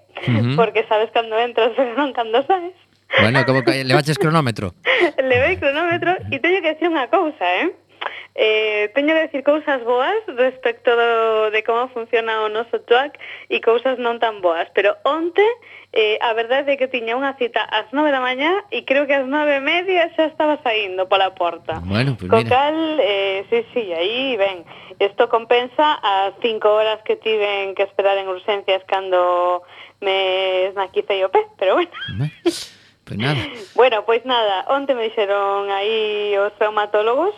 [0.61, 2.77] porque sabes cando entras, pero non cando saes.
[3.17, 4.77] Bueno, como que levaches cronómetro?
[5.17, 7.73] Levei cronómetro e teño que decir unha cousa, eh?
[8.35, 13.19] Eh, teño que decir cousas boas respecto do, de como funciona o noso track
[13.51, 15.43] e cousas non tan boas, pero onte
[15.91, 19.17] eh, a verdade é que tiña unha cita ás 9 da mañá e creo que
[19.17, 21.83] ás nove e media xa estaba saindo pola porta.
[21.83, 24.63] Bueno, pues Co cal, eh, sí, sí, aí ben,
[25.03, 29.67] isto compensa as 5 horas que tiven que esperar en urgencias cando
[29.99, 31.91] me esnaquicei o pé, pero bueno.
[33.03, 33.35] Pues nada.
[33.75, 37.35] Bueno, pois pues nada, onte me dixeron aí os traumatólogos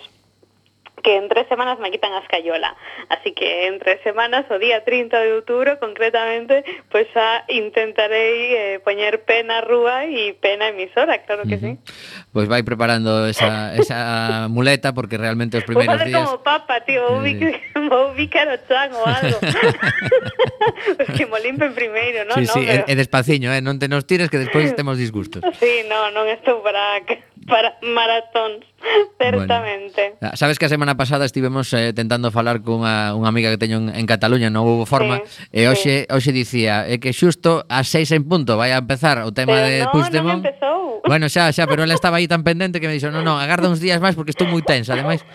[1.02, 2.76] que en tres semanas me quitan a Escayola.
[3.10, 8.80] Así que en tres semanas, o día 30 de outubro, concretamente, pues, xa intentarei eh,
[8.86, 11.74] poñer pena rúa e pena emisora, claro que uh -huh.
[11.76, 11.91] sí.
[12.32, 16.12] Pois pues vai preparando esa, esa muleta, porque realmente os primeiros días...
[16.12, 16.30] Vou días...
[16.32, 18.14] como papa, tío, vou eh...
[18.16, 19.38] bicar o chan ou algo.
[20.97, 22.39] pues que mo limpen primeiro, non?
[22.39, 22.86] Sí, no, sí, pero...
[22.88, 23.60] e, e despaciño, eh?
[23.60, 25.43] non te nos tires que despois temos disgustos.
[25.60, 27.04] Sí, non, non estou para...
[27.48, 28.66] Para maratóns,
[29.18, 30.16] certamente.
[30.20, 33.58] Bueno, ah, sabes que a semana pasada estivemos eh, tentando falar cunha unha amiga que
[33.58, 36.14] teño en Cataluña, non houve forma, sí, e hoxe sí.
[36.14, 39.66] hoxe dicía é que xusto ás seis en punto vai a empezar o tema pero
[39.66, 40.42] de no, Puigdemont.
[40.42, 40.82] Non empezou.
[41.02, 43.66] Bueno, xa, xa, pero ela estaba aí tan pendente que me dixo, "Non, non, agarda
[43.66, 45.26] uns días máis porque estou moi tensa, ademais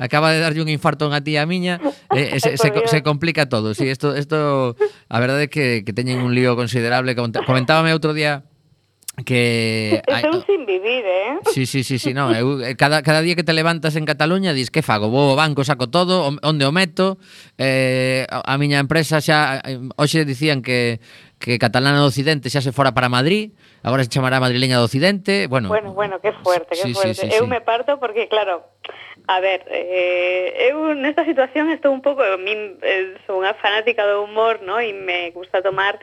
[0.00, 1.76] acaba de darlle un infarto a unha tía miña,
[2.16, 3.76] eh, se, se, se complica todo.
[3.76, 4.76] Si, sí, isto isto
[5.12, 7.12] a verdade é que que teñen un lío considerable,
[7.44, 8.48] comentábame outro día
[9.24, 11.38] que hai hai, sin vivir, eh?
[11.52, 14.52] Sí, sí, sí, sí, no, eu, eh, cada, cada día que te levantas en Cataluña
[14.52, 17.18] dis que fago, vou ao banco, saco todo, onde o meto,
[17.58, 21.00] eh, a, a miña empresa xa eh, hoxe dicían que
[21.40, 25.48] que Catalana do Occidente xa se fora para Madrid, agora se chamará Madrileña do Occidente,
[25.48, 25.72] bueno.
[25.72, 27.14] Bueno, bueno, que fuerte, que sí, fuerte.
[27.14, 27.50] Sí, sí, eu sí.
[27.50, 28.68] me parto porque claro,
[29.26, 34.28] a ver, eh, eu nesta situación estou un pouco, min eh, sou unha fanática do
[34.28, 34.76] humor, ¿no?
[34.84, 35.96] E me gusta tomar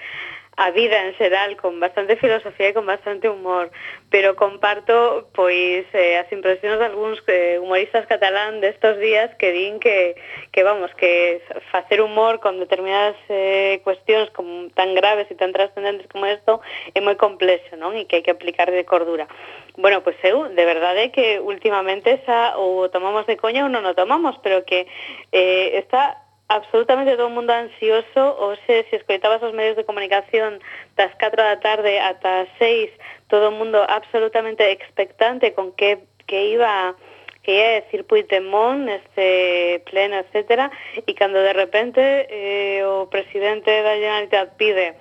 [0.57, 3.69] a vida en xeral con bastante filosofía e con bastante humor,
[4.09, 9.77] pero comparto pois eh, as impresións de algúns eh, humoristas catalán destos días que din
[9.77, 10.17] que,
[10.49, 16.09] que vamos, que facer humor con determinadas eh, cuestións como tan graves e tan trascendentes
[16.09, 16.57] como isto
[16.97, 17.93] é moi complexo, non?
[17.93, 19.29] E que hai que aplicar de cordura.
[19.77, 23.85] Bueno, pois pues, eu, de verdade que últimamente xa o tomamos de coña ou non
[23.85, 24.89] o tomamos, pero que
[25.29, 30.59] eh, está absolutamente todo o mundo ansioso, hoxe se escoitabas os medios de comunicación
[30.95, 32.91] das 4 da tarde ata as 6,
[33.27, 36.95] todo o mundo absolutamente expectante con que, que iba
[37.43, 40.67] que decir Puigdemont neste pleno, etcétera,
[40.99, 44.99] e cando de repente eh, o presidente da Generalitat pide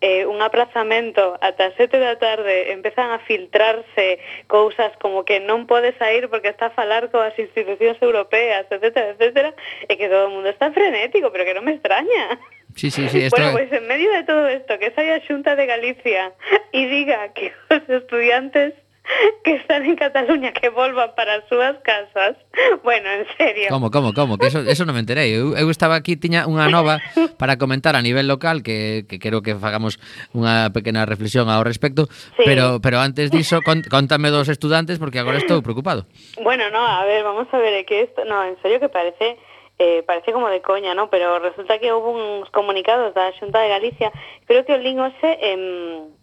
[0.00, 5.66] eh, un aprazamento ata as sete da tarde empezan a filtrarse cousas como que non
[5.66, 9.50] pode sair porque está a falar coas institucións europeas, etcétera, etcétera,
[9.90, 12.38] e que todo o mundo está frenético, pero que non me extraña.
[12.78, 13.34] Sí, sí, sí, esto...
[13.34, 16.30] Bueno, pois pues en medio de todo isto, que saia a Xunta de Galicia
[16.70, 18.74] e diga que os estudiantes
[19.44, 22.36] que están en Cataluña que volvan para as súas casas.
[22.82, 23.68] Bueno, en serio.
[23.70, 25.32] Como, como, como, que eso, eso non me enterei.
[25.32, 27.00] Eu, eu estaba aquí, tiña unha nova
[27.40, 29.96] para comentar a nivel local que, que quero que fagamos
[30.36, 32.06] unha pequena reflexión ao respecto,
[32.36, 32.44] sí.
[32.44, 36.04] pero pero antes diso, con, contame dos estudantes porque agora estou preocupado.
[36.40, 39.40] Bueno, no, a ver, vamos a ver, é que esto, no, en serio que parece
[39.78, 41.08] eh, parece como de coña, ¿no?
[41.08, 44.10] Pero resulta que hubo uns comunicados da Xunta de Galicia,
[44.44, 46.18] creo que o Lingose em, eh,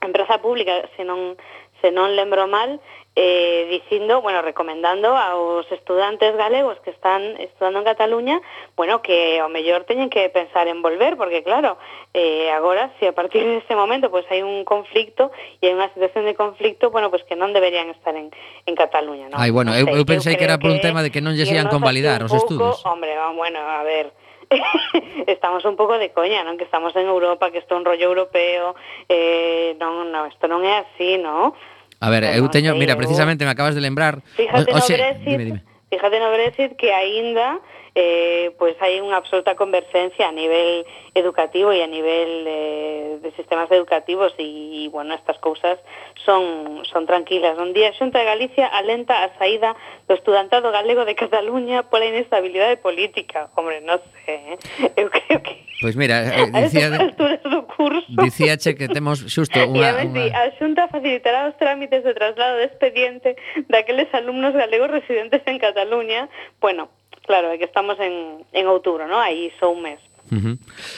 [0.00, 1.36] en pública, se non
[1.80, 2.80] se non lembro mal,
[3.20, 8.40] eh, dicindo, bueno, recomendando aos estudantes galegos que están estudando en Cataluña,
[8.76, 11.82] bueno, que ao mellor teñen que pensar en volver, porque claro,
[12.14, 15.90] eh, agora, se si a partir deste momento pues, hai un conflicto e hai unha
[15.90, 19.34] situación de conflicto, bueno, pues, que non deberían estar en, en Cataluña, ¿no?
[19.34, 21.66] Ai, bueno, eu, eu pensei que era por un tema de que non lles ian
[21.66, 22.86] convalidar os estudos.
[22.86, 24.14] Hombre, bueno, a ver,
[25.26, 26.56] estamos un pouco de coña, non?
[26.56, 28.74] Que estamos en Europa, que isto é un rollo europeo,
[29.08, 31.52] eh, non, non, isto non é así, non?
[32.00, 34.22] A ver, eu teño, mira, eu- precisamente me acabas de lembrar.
[34.38, 35.60] Fíjate o- no hoxe- Brexit, dime, dime.
[35.90, 37.58] fíjate no Brexit que aínda
[37.94, 40.84] eh, pues hai unha absoluta convergencia a nivel
[41.14, 45.78] educativo e a nivel eh, de sistemas educativos e, e bueno, estas cousas
[46.24, 47.58] son, son tranquilas.
[47.58, 49.74] Un día a Xunta de Galicia alenta a saída
[50.06, 53.50] do estudantado galego de Cataluña pola inestabilidade política.
[53.56, 54.58] Hombre, non sei, eh?
[54.96, 58.06] eu creo que Pois mira, eh, dicía, do curso.
[58.08, 59.94] dicíache que temos xusto unha...
[59.94, 60.26] A, ver, una...
[60.34, 63.38] a Xunta facilitará os trámites de traslado de expediente
[63.70, 66.28] daqueles alumnos galegos residentes en Cataluña.
[66.58, 66.90] Bueno,
[67.28, 69.20] claro, é que estamos en, en outubro, ¿no?
[69.20, 70.00] Aí só un mes.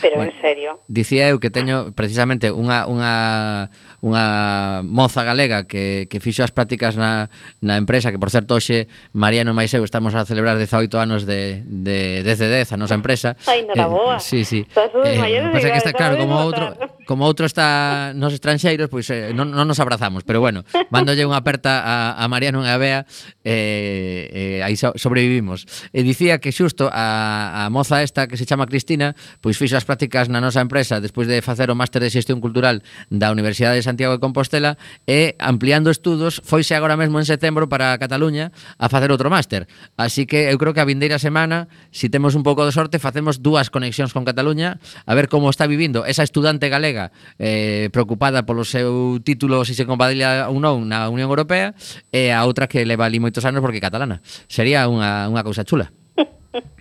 [0.01, 0.33] Pero Bueno.
[0.33, 0.70] en serio.
[0.91, 3.70] Dicía eu que teño precisamente unha, unha,
[4.01, 7.28] unha moza galega que, que fixo as prácticas na,
[7.61, 12.24] na empresa, que por certo hoxe Mariano Maiseu estamos a celebrar 18 anos de, de
[12.24, 13.36] 10 de 10 a nosa empresa.
[13.44, 14.16] Ai, enhoraboa.
[14.16, 14.64] Eh, sí, sí.
[14.64, 16.20] Estás eh, pasa que está claro, ¿eh?
[16.24, 16.64] como outro,
[17.05, 21.28] como outro está nos estranxeiros, pois pues, eh, non, non nos abrazamos, pero bueno, mandolle
[21.28, 23.01] unha aperta a, a Mariano e a Bea,
[23.44, 25.68] eh, eh, aí so, sobrevivimos.
[25.92, 29.12] E dicía que xusto a, a moza esta que se chama Cristina,
[29.44, 32.80] pois fixo as prácticas na nosa empresa despois de facer o máster de xestión cultural
[33.12, 37.99] da Universidade de Santiago de Compostela e ampliando estudos foise agora mesmo en setembro para
[37.99, 39.66] Cataluña a facer outro máster.
[39.99, 43.03] Así que eu creo que a vindeira semana, se si temos un pouco de sorte,
[43.03, 47.11] facemos dúas conexións con Cataluña a ver como está vivindo esa estudante galega
[47.43, 51.74] eh, preocupada polo seu título se se compadilla ou non na Unión Europea
[52.14, 54.22] e a outra que leva ali moitos anos porque é catalana.
[54.47, 55.91] Sería unha, unha cousa chula.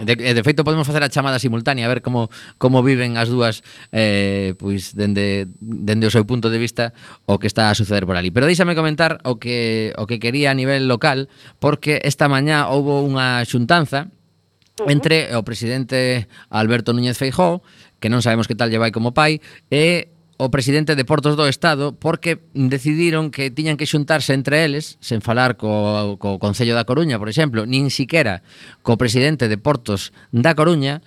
[0.00, 3.20] Eh, de, eh, de feito podemos facer a chamada simultánea a ver como como viven
[3.20, 3.60] as dúas
[3.92, 6.96] eh pois dende dende o seu punto de vista
[7.28, 8.32] o que está a suceder por ali.
[8.32, 11.28] Pero deixame comentar o que o que quería a nivel local
[11.60, 14.08] porque esta mañá houbo unha xuntanza
[14.88, 17.60] entre o presidente Alberto Núñez Feijóo,
[18.00, 20.08] que non sabemos que tal lle vai como pai, e
[20.40, 25.20] o presidente de Portos do Estado porque decidiron que tiñan que xuntarse entre eles sen
[25.20, 28.40] falar co, co Concello da Coruña, por exemplo, nin siquiera
[28.80, 31.04] co presidente de Portos da Coruña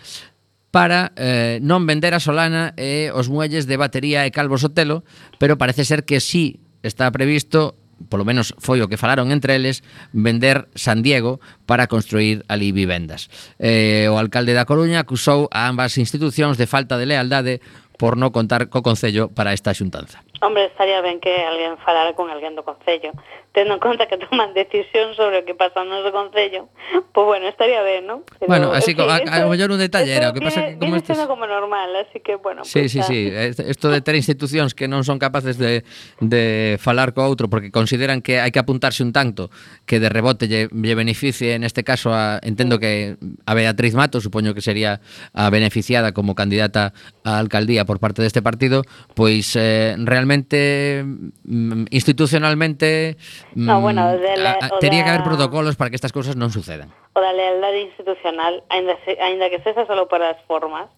[0.69, 5.01] para eh, non vender a Solana e os muelles de batería e Calvo Sotelo,
[5.41, 7.73] pero parece ser que sí está previsto
[8.09, 13.29] polo menos foi o que falaron entre eles, vender San Diego para construir ali vivendas.
[13.59, 17.63] Eh, o alcalde da Coruña acusou a ambas institucións de falta de lealdade
[18.04, 20.20] por non contar co Concello para esta xuntanza.
[20.43, 23.15] Hombre, estaría ben que alguén falara con alguén do Concello.
[23.55, 26.67] Tendo en conta que toman decisión sobre o que pasa no noso Concello,
[27.15, 28.27] pois bueno, estaría ben, ¿no?
[28.43, 30.67] Pero, Bueno, así en co- a- a lo mellor un detalle era, o que pasa
[30.67, 33.31] que como estes- normal, así que, bueno, Sí, pues, sí, sí.
[33.69, 35.87] Isto de ter institucións que non son capaces de,
[36.19, 39.47] de falar co outro porque consideran que hai que apuntarse un tanto
[39.87, 43.15] que de rebote lle, lle beneficie, neste caso, a, entendo que
[43.47, 44.99] a Beatriz Mato, supoño que sería
[45.31, 46.91] a beneficiada como candidata
[47.23, 48.83] á alcaldía por parte deste partido,
[49.15, 51.03] pois eh, realmente socialmente,
[51.43, 53.17] mm, institucionalmente...
[53.55, 56.36] No, mm, bueno, de la, a, tería da, que haber protocolos para que estas cousas
[56.36, 56.89] non sucedan.
[57.13, 60.89] O da lealdade institucional, ainda, se, ainda que sexa solo para as formas,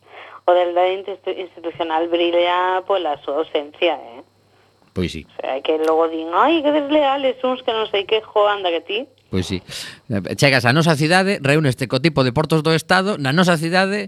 [0.48, 1.04] o da lealdade
[1.36, 4.24] institucional brilla pola súa ausencia, eh?
[4.96, 5.28] Pois sí.
[5.28, 8.72] O sea, que logo din, ai, que desleales uns que non sei que jo anda
[8.72, 9.00] que ti.
[9.28, 9.60] Pois sí.
[10.08, 14.08] Eh, Chegas á nosa cidade, reúneste co tipo de portos do Estado, na nosa cidade,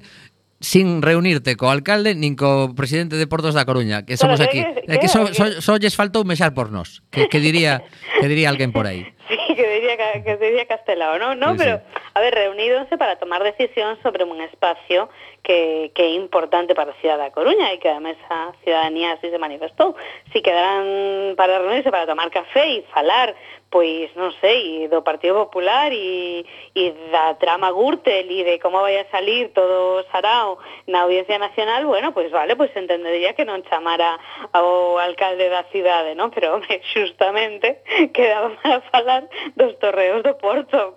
[0.60, 4.66] sin reunirte co alcalde nin co presidente de Portos da Coruña, que somos aquí.
[4.90, 7.86] É que só so, so, so lles faltou mexar por nós, que, que diría
[8.18, 9.06] que diría alguén por aí.
[9.28, 11.36] Sí, que diría, que diría Castelao, ¿no?
[11.36, 11.84] No, Sí, pero, sí.
[12.14, 15.10] a ver, reunidonse para tomar decisión sobre un espacio
[15.44, 19.30] que, que é importante para a cidade da Coruña e que además a ciudadanía así
[19.30, 19.96] se manifestou.
[20.34, 23.32] Si quedaran para reunirse para tomar café e falar,
[23.70, 26.44] pois, non sei, do Partido Popular e,
[26.76, 31.84] e da trama Gürtel e de como vai a salir todo sarao na Audiencia Nacional,
[31.88, 34.20] bueno, pois vale, pois entendería que non chamara
[34.56, 36.32] ao alcalde da cidade, non?
[36.32, 37.84] Pero, home, xustamente,
[38.16, 39.22] quedaba para falar
[39.68, 40.96] os torreos do Porto.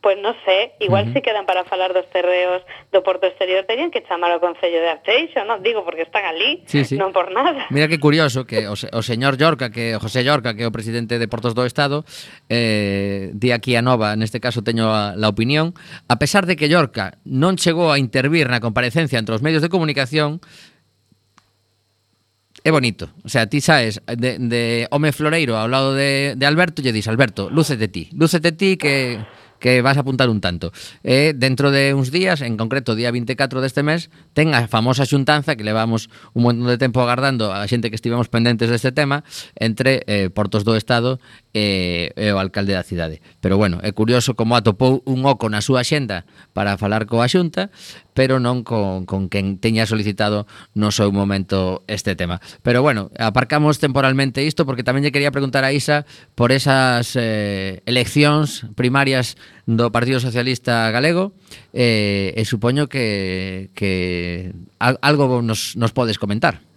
[0.00, 1.12] Pois non sei, igual uh -huh.
[1.12, 4.80] se si quedan para falar dos terreos do Porto Exterior terían que chamar ao Concello
[4.80, 5.60] de Arteixo, non?
[5.60, 6.96] Digo, porque están ali, sí, sí.
[6.96, 7.68] non por nada.
[7.68, 10.72] Mira que curioso que o, o señor Llorca, que o José Llorca, que é o
[10.72, 12.08] presidente de Portos do Estado,
[12.48, 15.76] eh, di aquí a Nova, neste caso teño a, la opinión,
[16.08, 19.68] a pesar de que Llorca non chegou a intervir na comparecencia entre os medios de
[19.68, 20.40] comunicación,
[22.64, 23.10] é bonito.
[23.24, 27.08] O sea, ti saes de, de Home Floreiro ao lado de, de Alberto e dis,
[27.08, 29.20] Alberto, lúcete ti, lúcete ti que
[29.60, 30.72] que vas a apuntar un tanto.
[31.04, 35.04] E eh, dentro de uns días, en concreto día 24 deste mes, ten a famosa
[35.04, 39.22] xuntanza que levamos un montón de tempo agardando a xente que estivemos pendentes deste tema
[39.54, 41.20] entre eh, Portos do Estado
[41.52, 43.20] e, e o alcalde da cidade.
[43.44, 46.24] Pero bueno, é curioso como atopou un oco na súa xenda
[46.56, 47.68] para falar coa xunta
[48.14, 52.40] pero non con, con quen teña solicitado no seu momento este tema.
[52.62, 57.84] Pero bueno, aparcamos temporalmente isto porque tamén lle quería preguntar a Isa por esas eh,
[57.84, 59.36] eleccións primarias
[59.66, 61.36] do Partido Socialista Galego
[61.74, 66.69] eh, e supoño que, que algo nos, nos podes comentar.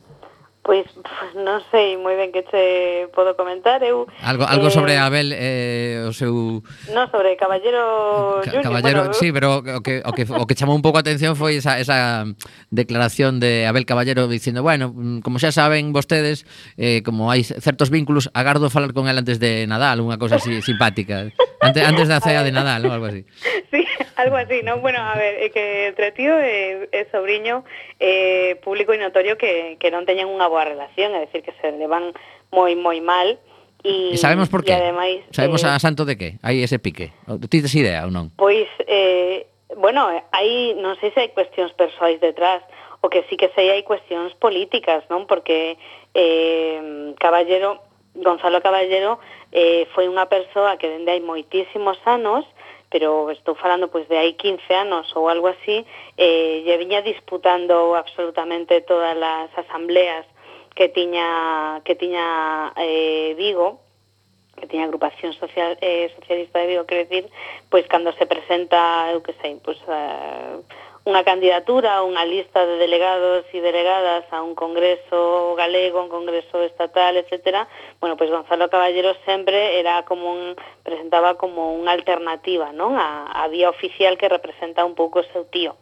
[0.64, 4.96] Pois, pues, non sei moi ben que che podo comentar eu Algo algo eh, sobre
[4.96, 10.00] Abel eh, o seu Non sobre Caballero Ca Junior, Caballero, bueno, sí, pero o que
[10.08, 12.24] o que o que chamou un pouco a atención foi esa esa
[12.72, 16.48] declaración de Abel Caballero dicindo, bueno, mm, como xa saben vostedes,
[16.80, 20.64] eh, como hai certos vínculos, agardo falar con el antes de Nadal, unha cousa así
[20.64, 21.28] simpática,
[21.60, 22.96] antes antes da cea de Nadal, ¿no?
[22.96, 23.28] algo así.
[23.68, 23.84] Sí.
[24.24, 24.80] Algo así, ¿no?
[24.80, 27.68] Bueno, a ver, é que entre tío e, e sobrinho
[28.00, 31.76] eh, público e notorio que, que non teñen unha boa relación, é dicir, que se
[31.76, 32.16] levan
[32.56, 33.36] moi, moi mal.
[33.84, 34.80] E, E sabemos por qué?
[34.80, 36.30] ademais, Sabemos eh, a santo de que?
[36.40, 37.12] Hai ese pique.
[37.28, 38.32] Ti tes idea ou non?
[38.40, 39.44] Pois, eh,
[39.76, 42.64] bueno, aí non sei se hai cuestións persoais detrás,
[43.04, 45.28] o que sí que sei hai cuestións políticas, non?
[45.28, 45.76] Porque
[46.16, 47.84] eh, Caballero,
[48.16, 49.20] Gonzalo Caballero,
[49.52, 52.48] eh, foi unha persoa que dende hai moitísimos anos,
[52.94, 55.82] pero estou falando pois de aí 15 anos ou algo así,
[56.16, 60.30] eh, lle viña disputando absolutamente todas as asambleas
[60.78, 63.82] que tiña que tiña eh, Vigo,
[64.62, 67.26] que tiña agrupación social eh, socialista de Vigo, quero decir,
[67.74, 70.62] pois cando se presenta, eu que sei, pois eh,
[71.04, 77.20] unha candidatura, unha lista de delegados e delegadas a un congreso galego, un congreso estatal,
[77.20, 77.68] etcétera,
[78.00, 80.56] bueno, pois pues Gonzalo Caballero sempre era como un
[80.88, 82.96] presentaba como unha alternativa, non?
[82.96, 85.76] A, a vía oficial que representa un pouco o seu tío.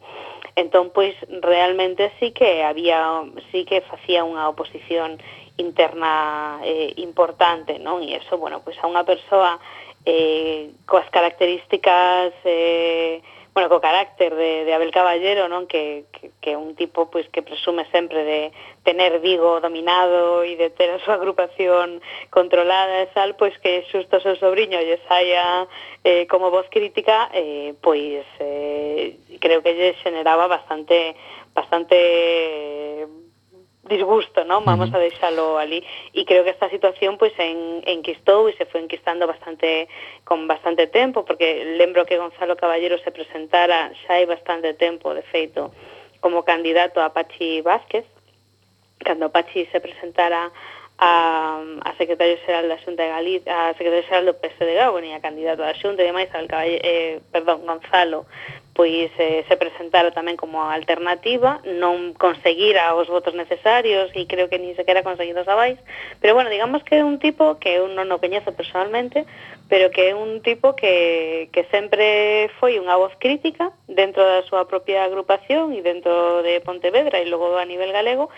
[0.58, 3.22] Entón, pois realmente sí que había
[3.54, 5.22] sí que facía unha oposición
[5.54, 8.02] interna eh, importante, non?
[8.02, 9.62] E eso, bueno, pois a unha persoa
[10.02, 13.22] eh, coas características eh,
[13.54, 15.68] bueno, co carácter de, de Abel Caballero, non?
[15.68, 18.40] Que, que, que un tipo pois que presume sempre de
[18.80, 22.00] tener Vigo dominado e de ter a súa agrupación
[22.32, 25.68] controlada e tal, pois que xusto o seu sobrinho lle saia
[26.00, 31.12] eh, como voz crítica, eh, pois eh, creo que lle generaba bastante
[31.52, 33.04] bastante
[33.82, 34.60] disgusto, ¿no?
[34.60, 34.96] Vamos uh -huh.
[34.96, 35.82] a deixalo ali
[36.14, 39.88] e creo que esta situación pois pues, en enquistou e se foi enquistando bastante
[40.24, 45.22] con bastante tempo porque lembro que Gonzalo Caballero se presentara xa hai bastante tempo, de
[45.34, 45.74] feito,
[46.22, 48.06] como candidato a Pachi Vázquez
[49.02, 50.52] cando Pachi se presentara
[50.98, 55.14] a, a secretario xeral da Xunta de Galicia, a secretario xeral do PSD bueno, e
[55.18, 58.30] a candidato da Xunta e demais, al caballero, eh, perdón, Gonzalo
[58.74, 64.56] pois eh, se presentara tamén como alternativa, non conseguira os votos necesarios e creo que
[64.56, 65.76] ni sequera conseguidos abais,
[66.24, 69.28] pero bueno, digamos que é un tipo que eu non o coñezo personalmente,
[69.68, 74.64] pero que é un tipo que, que sempre foi unha voz crítica dentro da súa
[74.64, 78.32] propia agrupación e dentro de Pontevedra e logo a nivel galego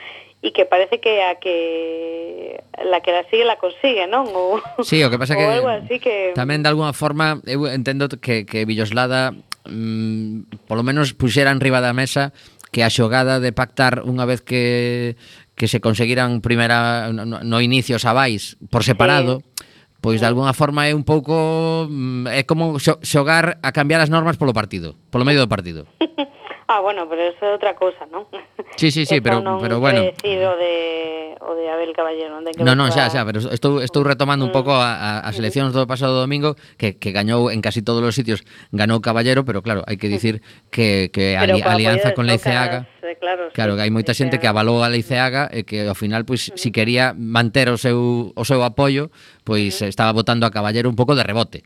[0.44, 4.28] e que parece que a que la que la sigue la consigue, non?
[4.34, 8.10] O, sí, o que pasa que, algo así que tamén de alguna forma eu entendo
[8.18, 9.32] que, que Villoslada
[9.66, 12.32] mm, polo menos puxeran riba da mesa
[12.74, 15.14] que a xogada de pactar unha vez que
[15.54, 19.64] que se conseguiran primeira no, no inicio os avais por separado, sí.
[20.02, 24.36] pois de algunha forma é un pouco mm, é como xogar a cambiar as normas
[24.36, 25.86] polo partido, polo medio do partido.
[26.66, 28.24] Ah, bueno, pero eso é outra cousa, non?
[28.74, 30.02] Sí, sí, sí, pero, non pero bueno.
[30.02, 32.42] Decir o de, o de Abel Caballero.
[32.42, 34.56] De que no, non, xa, xa, pero estou, estou retomando un mm.
[34.56, 38.16] pouco a, a, as eleccións do pasado domingo, que, que gañou en casi todos os
[38.16, 38.42] sitios,
[38.74, 40.42] ganou Caballero, pero claro, hai que dicir
[40.74, 42.90] que, que ali, alianza con Leiceaga...
[43.04, 45.94] Eh, claro, claro, que hai moita xente que avalou a Leiceaga e eh, que ao
[45.94, 49.12] final pois pues, si quería manter o seu o seu apoio,
[49.46, 51.62] pois pues, estaba votando a Caballero un pouco de rebote.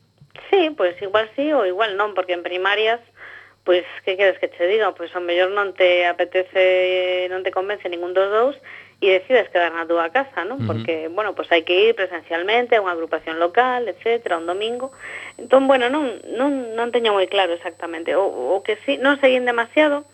[0.51, 3.01] Sí, pois pues, igual sí ou igual non, porque en primarias
[3.69, 4.97] pois que queres que che diga?
[4.97, 8.57] Pois ao mellor non te apetece, non te convence ningún dos dous
[9.05, 10.65] e decides quedar na túa casa, non?
[10.65, 11.13] Porque, uh -huh.
[11.13, 14.89] bueno, pois hai que ir presencialmente a unha agrupación local, etcétera, un domingo.
[15.37, 18.17] Entón, bueno, non, non, non teño moi claro exactamente.
[18.17, 18.25] O,
[18.57, 20.09] o que sí, non seguín demasiado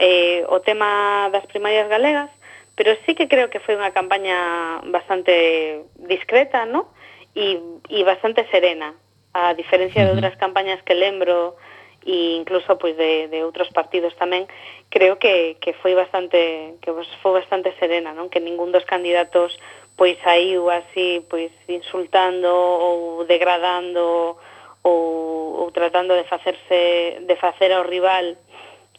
[0.00, 2.32] eh, o tema das primarias galegas,
[2.72, 6.88] pero sí que creo que foi unha campaña bastante discreta, non?
[7.36, 7.60] E,
[7.92, 8.96] e bastante serena,
[9.36, 10.16] a diferencia uh -huh.
[10.16, 11.60] de outras campañas que lembro
[12.04, 14.44] e incluso pois de, de outros partidos tamén,
[14.92, 16.92] creo que, que foi bastante que
[17.24, 18.28] foi bastante serena, non?
[18.28, 19.56] Que ningún dos candidatos
[19.96, 24.36] pois saiu así pois insultando ou degradando
[24.84, 28.36] ou, ou tratando de facerse de facer ao rival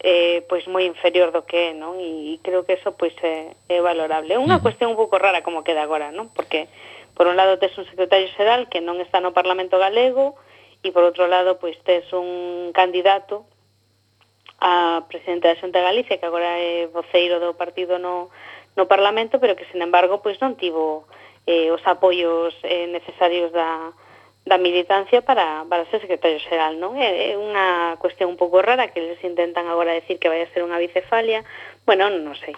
[0.01, 2.01] eh, pois moi inferior do que é, non?
[2.01, 4.33] E, e creo que eso pois é, é valorable.
[4.33, 4.65] É unha mm.
[4.65, 6.33] cuestión un pouco rara como queda agora, non?
[6.33, 6.67] Porque
[7.15, 10.37] por un lado tes un secretario xeral que non está no Parlamento galego,
[10.86, 13.49] e por outro lado pois tes un candidato
[14.61, 18.29] a presidente da Xunta de Galicia que agora é voceiro do partido no,
[18.77, 21.09] no Parlamento pero que sin embargo pois non tivo
[21.49, 23.93] eh, os apoios eh, necesarios da,
[24.45, 26.93] da militancia para, para ser secretario xeral, non?
[27.01, 30.51] É, é unha cuestión un pouco rara que eles intentan agora decir que vai a
[30.53, 31.41] ser unha bicefalia,
[31.86, 32.57] Bueno, non sei.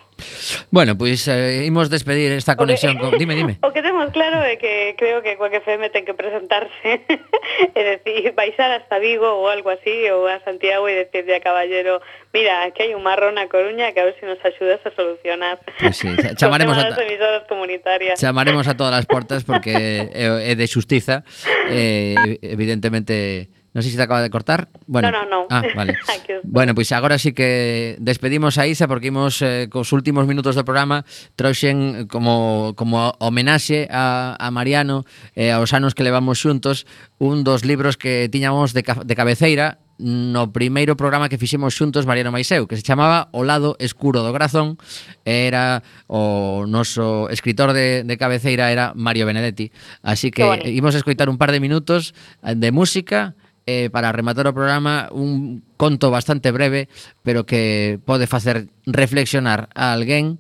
[0.72, 3.12] Bueno, pois eh, despedir esta conexión con...
[3.20, 3.60] Dime, dime.
[3.68, 7.04] O que temos claro é que creo que Coac FM ten que presentarse.
[7.76, 12.00] É decir, baixar hasta Vigo ou algo así ou a Santiago e decirle a Caballero
[12.32, 15.58] mira, aquí hai un marrón a Coruña que a ver si nos axudas a solucionar.
[15.80, 18.16] Pois sí, cha- chamaremos o a emisoras comunitarias.
[18.22, 19.74] Chamaremos a todas as portas porque
[20.14, 21.26] é de xustiza
[21.68, 24.74] eh, evidentemente Non sei se te acaba de cortar.
[24.90, 25.54] Bueno, no, no, no.
[25.54, 25.94] Ah, vale.
[26.50, 30.58] bueno, pois pues agora sí que despedimos a Isa porque imos eh, cos últimos minutos
[30.58, 31.06] do programa
[31.38, 35.06] trouxen eh, como, como homenaxe a, a Mariano
[35.38, 36.90] eh, aos anos que levamos xuntos
[37.22, 42.34] un dos libros que tiñamos de, de cabeceira no primeiro programa que fixemos xuntos Mariano
[42.34, 44.78] Maiseu, que se chamaba O lado escuro do grazón,
[45.26, 49.74] era o noso escritor de, de cabeceira era Mario Benedetti.
[50.02, 52.14] Así que imos a escoitar un par de minutos
[52.46, 53.34] eh, de música
[53.68, 56.88] eh, para rematar o programa un conto bastante breve,
[57.22, 60.40] pero que pode facer reflexionar a alguén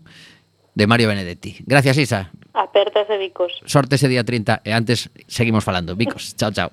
[0.74, 1.60] de Mario Benedetti.
[1.68, 2.32] Gracias, Isa.
[2.54, 3.52] Apertas de Vicos.
[3.68, 6.00] Sorte ese día 30 e antes seguimos falando.
[6.00, 6.72] Vicos, chao, chao.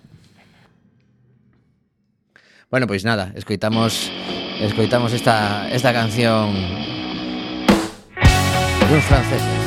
[2.70, 4.10] Bueno, pois nada, escoitamos
[4.62, 6.54] escoitamos esta esta canción
[8.88, 9.63] de un francés.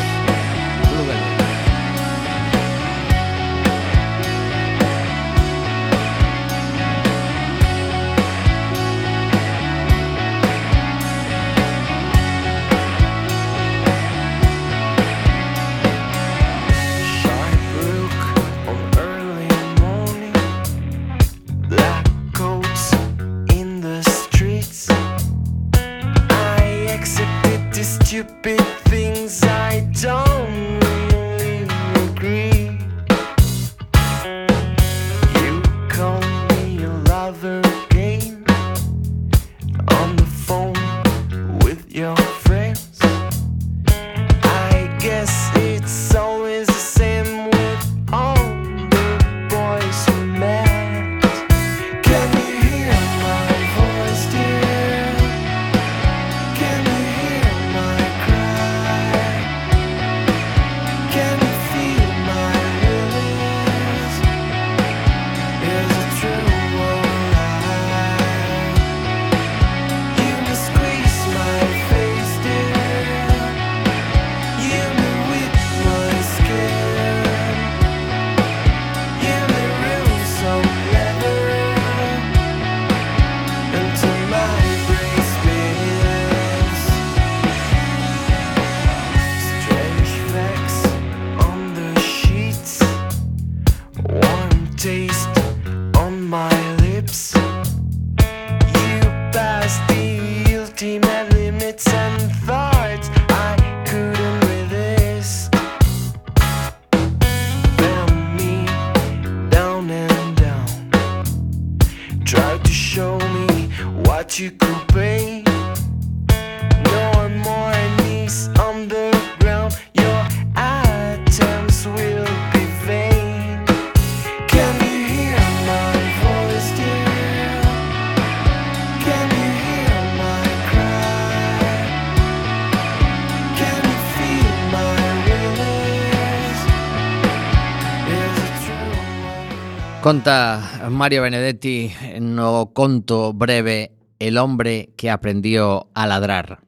[140.08, 141.91] Conta Mario Benedetti
[142.22, 146.62] no conto breve El hombre que aprendió a ladrar.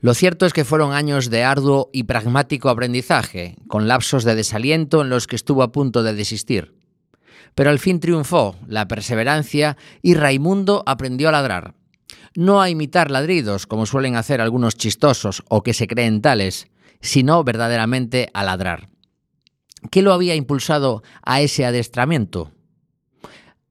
[0.00, 5.02] Lo cierto es que fueron años de arduo y pragmático aprendizaje, con lapsos de desaliento
[5.02, 6.72] en los que estuvo a punto de desistir.
[7.54, 11.74] Pero al fin triunfó la perseverancia y Raimundo aprendió a ladrar.
[12.34, 16.68] No a imitar ladridos, como suelen hacer algunos chistosos o que se creen tales,
[17.02, 18.88] sino verdaderamente a ladrar.
[19.90, 22.52] ¿Qué lo había impulsado a ese adestramiento?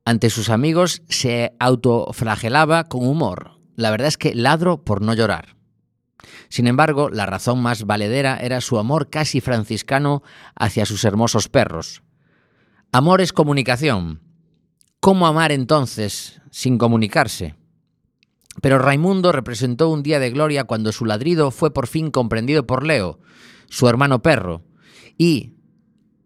[0.05, 3.59] Ante sus amigos se autoflagelaba con humor.
[3.75, 5.55] La verdad es que ladro por no llorar.
[6.49, 10.23] Sin embargo, la razón más valedera era su amor casi franciscano
[10.55, 12.03] hacia sus hermosos perros.
[12.91, 14.21] Amor es comunicación.
[14.99, 17.55] ¿Cómo amar entonces sin comunicarse?
[18.61, 22.85] Pero Raimundo representó un día de gloria cuando su ladrido fue por fin comprendido por
[22.85, 23.19] Leo,
[23.69, 24.63] su hermano perro,
[25.17, 25.54] y,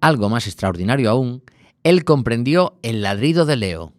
[0.02, 1.43] algo más extraordinario aún,
[1.84, 3.93] él comprendió el ladrido de Leo.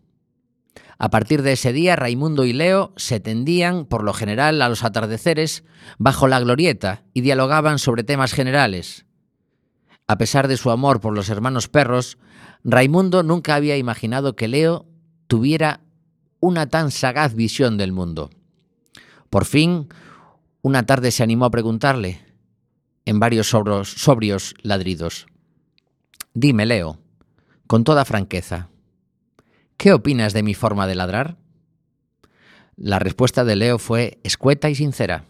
[0.98, 4.84] A partir de ese día, Raimundo y Leo se tendían, por lo general, a los
[4.84, 5.64] atardeceres
[5.98, 9.06] bajo la glorieta y dialogaban sobre temas generales.
[10.06, 12.18] A pesar de su amor por los hermanos perros,
[12.64, 14.86] Raimundo nunca había imaginado que Leo
[15.26, 15.80] tuviera
[16.40, 18.30] una tan sagaz visión del mundo.
[19.30, 19.88] Por fin,
[20.60, 22.20] una tarde se animó a preguntarle,
[23.06, 25.26] en varios sobros- sobrios ladridos,
[26.34, 26.98] Dime, Leo,
[27.66, 28.68] con toda franqueza,
[29.76, 31.36] ¿qué opinas de mi forma de ladrar?
[32.76, 35.24] La respuesta de Leo fue escueta y sincera.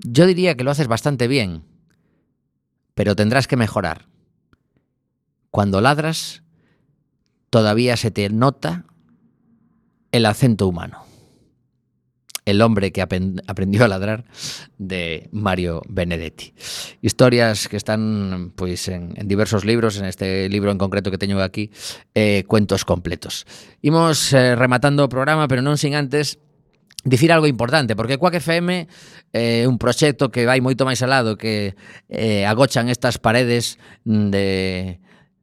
[0.00, 1.62] Yo diría que lo haces bastante bien,
[2.94, 4.06] pero tendrás que mejorar.
[5.52, 6.42] Cuando ladras,
[7.48, 8.84] todavía se te nota
[10.10, 11.07] el acento humano.
[12.48, 14.24] El hombre que aprendió a ladrar
[14.78, 16.54] de Mario Benedetti.
[17.02, 21.38] Historias que están pues, en, en diversos libros, en este libro en concreto que teño
[21.42, 21.70] aquí,
[22.14, 23.46] eh, cuentos completos.
[23.82, 26.40] Imos eh, rematando o programa, pero non sin antes
[27.04, 28.88] dicir algo importante, porque Quack FM
[29.32, 31.76] é eh, un proxecto que vai moito máis alado que
[32.08, 33.76] eh, agochan estas paredes
[34.08, 34.98] de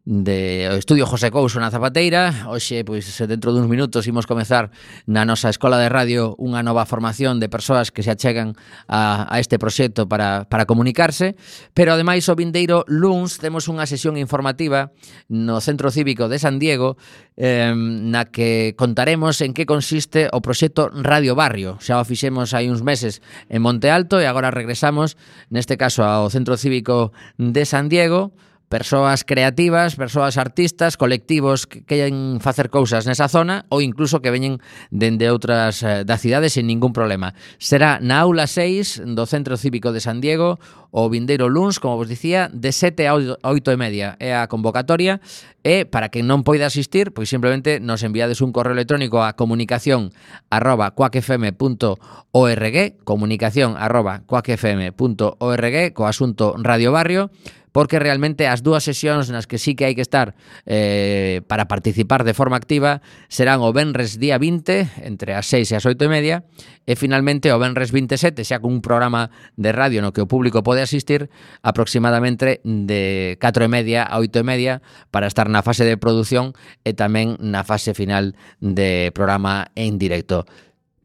[0.05, 2.45] de o Estudio José Couso na Zapateira.
[2.45, 4.69] Hoxe, pois, dentro duns minutos imos comezar
[5.09, 8.53] na nosa Escola de Radio unha nova formación de persoas que se achegan
[8.85, 11.33] a, a este proxecto para, para comunicarse,
[11.73, 14.93] pero ademais o vindeiro luns temos unha sesión informativa
[15.25, 17.01] no Centro Cívico de San Diego
[17.33, 21.81] eh, na que contaremos en que consiste o proxecto Radio Barrio.
[21.81, 25.17] Xa o fixemos hai uns meses en Monte Alto e agora regresamos,
[25.49, 27.09] neste caso ao Centro Cívico
[27.41, 28.37] de San Diego,
[28.69, 34.57] persoas creativas, persoas artistas, colectivos que queren facer cousas nesa zona ou incluso que veñen
[34.89, 37.37] dende outras eh, da cidade sin ningún problema.
[37.61, 40.57] Será na aula 6 do Centro Cívico de San Diego
[40.95, 45.19] o vindeiro luns, como vos dicía, de 7 a 8 e media é a convocatoria
[45.61, 50.09] e para que non poida asistir, pois simplemente nos enviades un correo electrónico a comunicación
[50.49, 54.41] arroba comunicación arroba co
[56.07, 57.29] asunto Radio Barrio
[57.75, 60.31] porque realmente as dúas sesións nas que sí que hai que estar
[60.63, 65.75] eh, para participar de forma activa serán o Benres día 20 entre as 6 e
[65.75, 66.47] as 8 e media
[66.87, 69.27] e finalmente o Benres 27 xa cun programa
[69.59, 71.27] de radio no que o público pode asistir
[71.67, 74.73] aproximadamente de 4 e media a 8 e media
[75.11, 76.55] para estar na fase de produción
[76.87, 80.47] e tamén na fase final de programa en directo.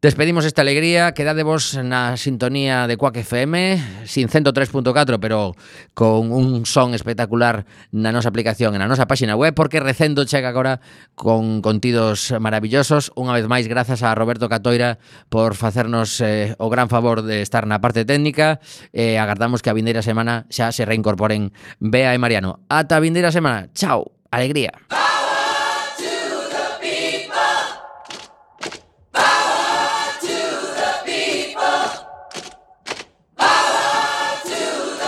[0.01, 3.77] Despedimos esta alegría, quedadevos na sintonía de Quack FM,
[4.09, 5.53] sin 103.4, pero
[5.93, 10.49] con un son espectacular na nosa aplicación e na nosa páxina web, porque recendo chega
[10.49, 10.81] agora
[11.13, 13.13] con contidos maravillosos.
[13.13, 14.97] Unha vez máis, grazas a Roberto Catoira
[15.29, 18.57] por facernos eh, o gran favor de estar na parte técnica.
[18.97, 22.65] Eh, agardamos que a vindeira semana xa se reincorporen Bea e Mariano.
[22.73, 23.69] Ata a vindeira semana.
[23.77, 24.09] Chao.
[24.33, 24.73] Alegría.
[24.89, 25.00] ¡Ah!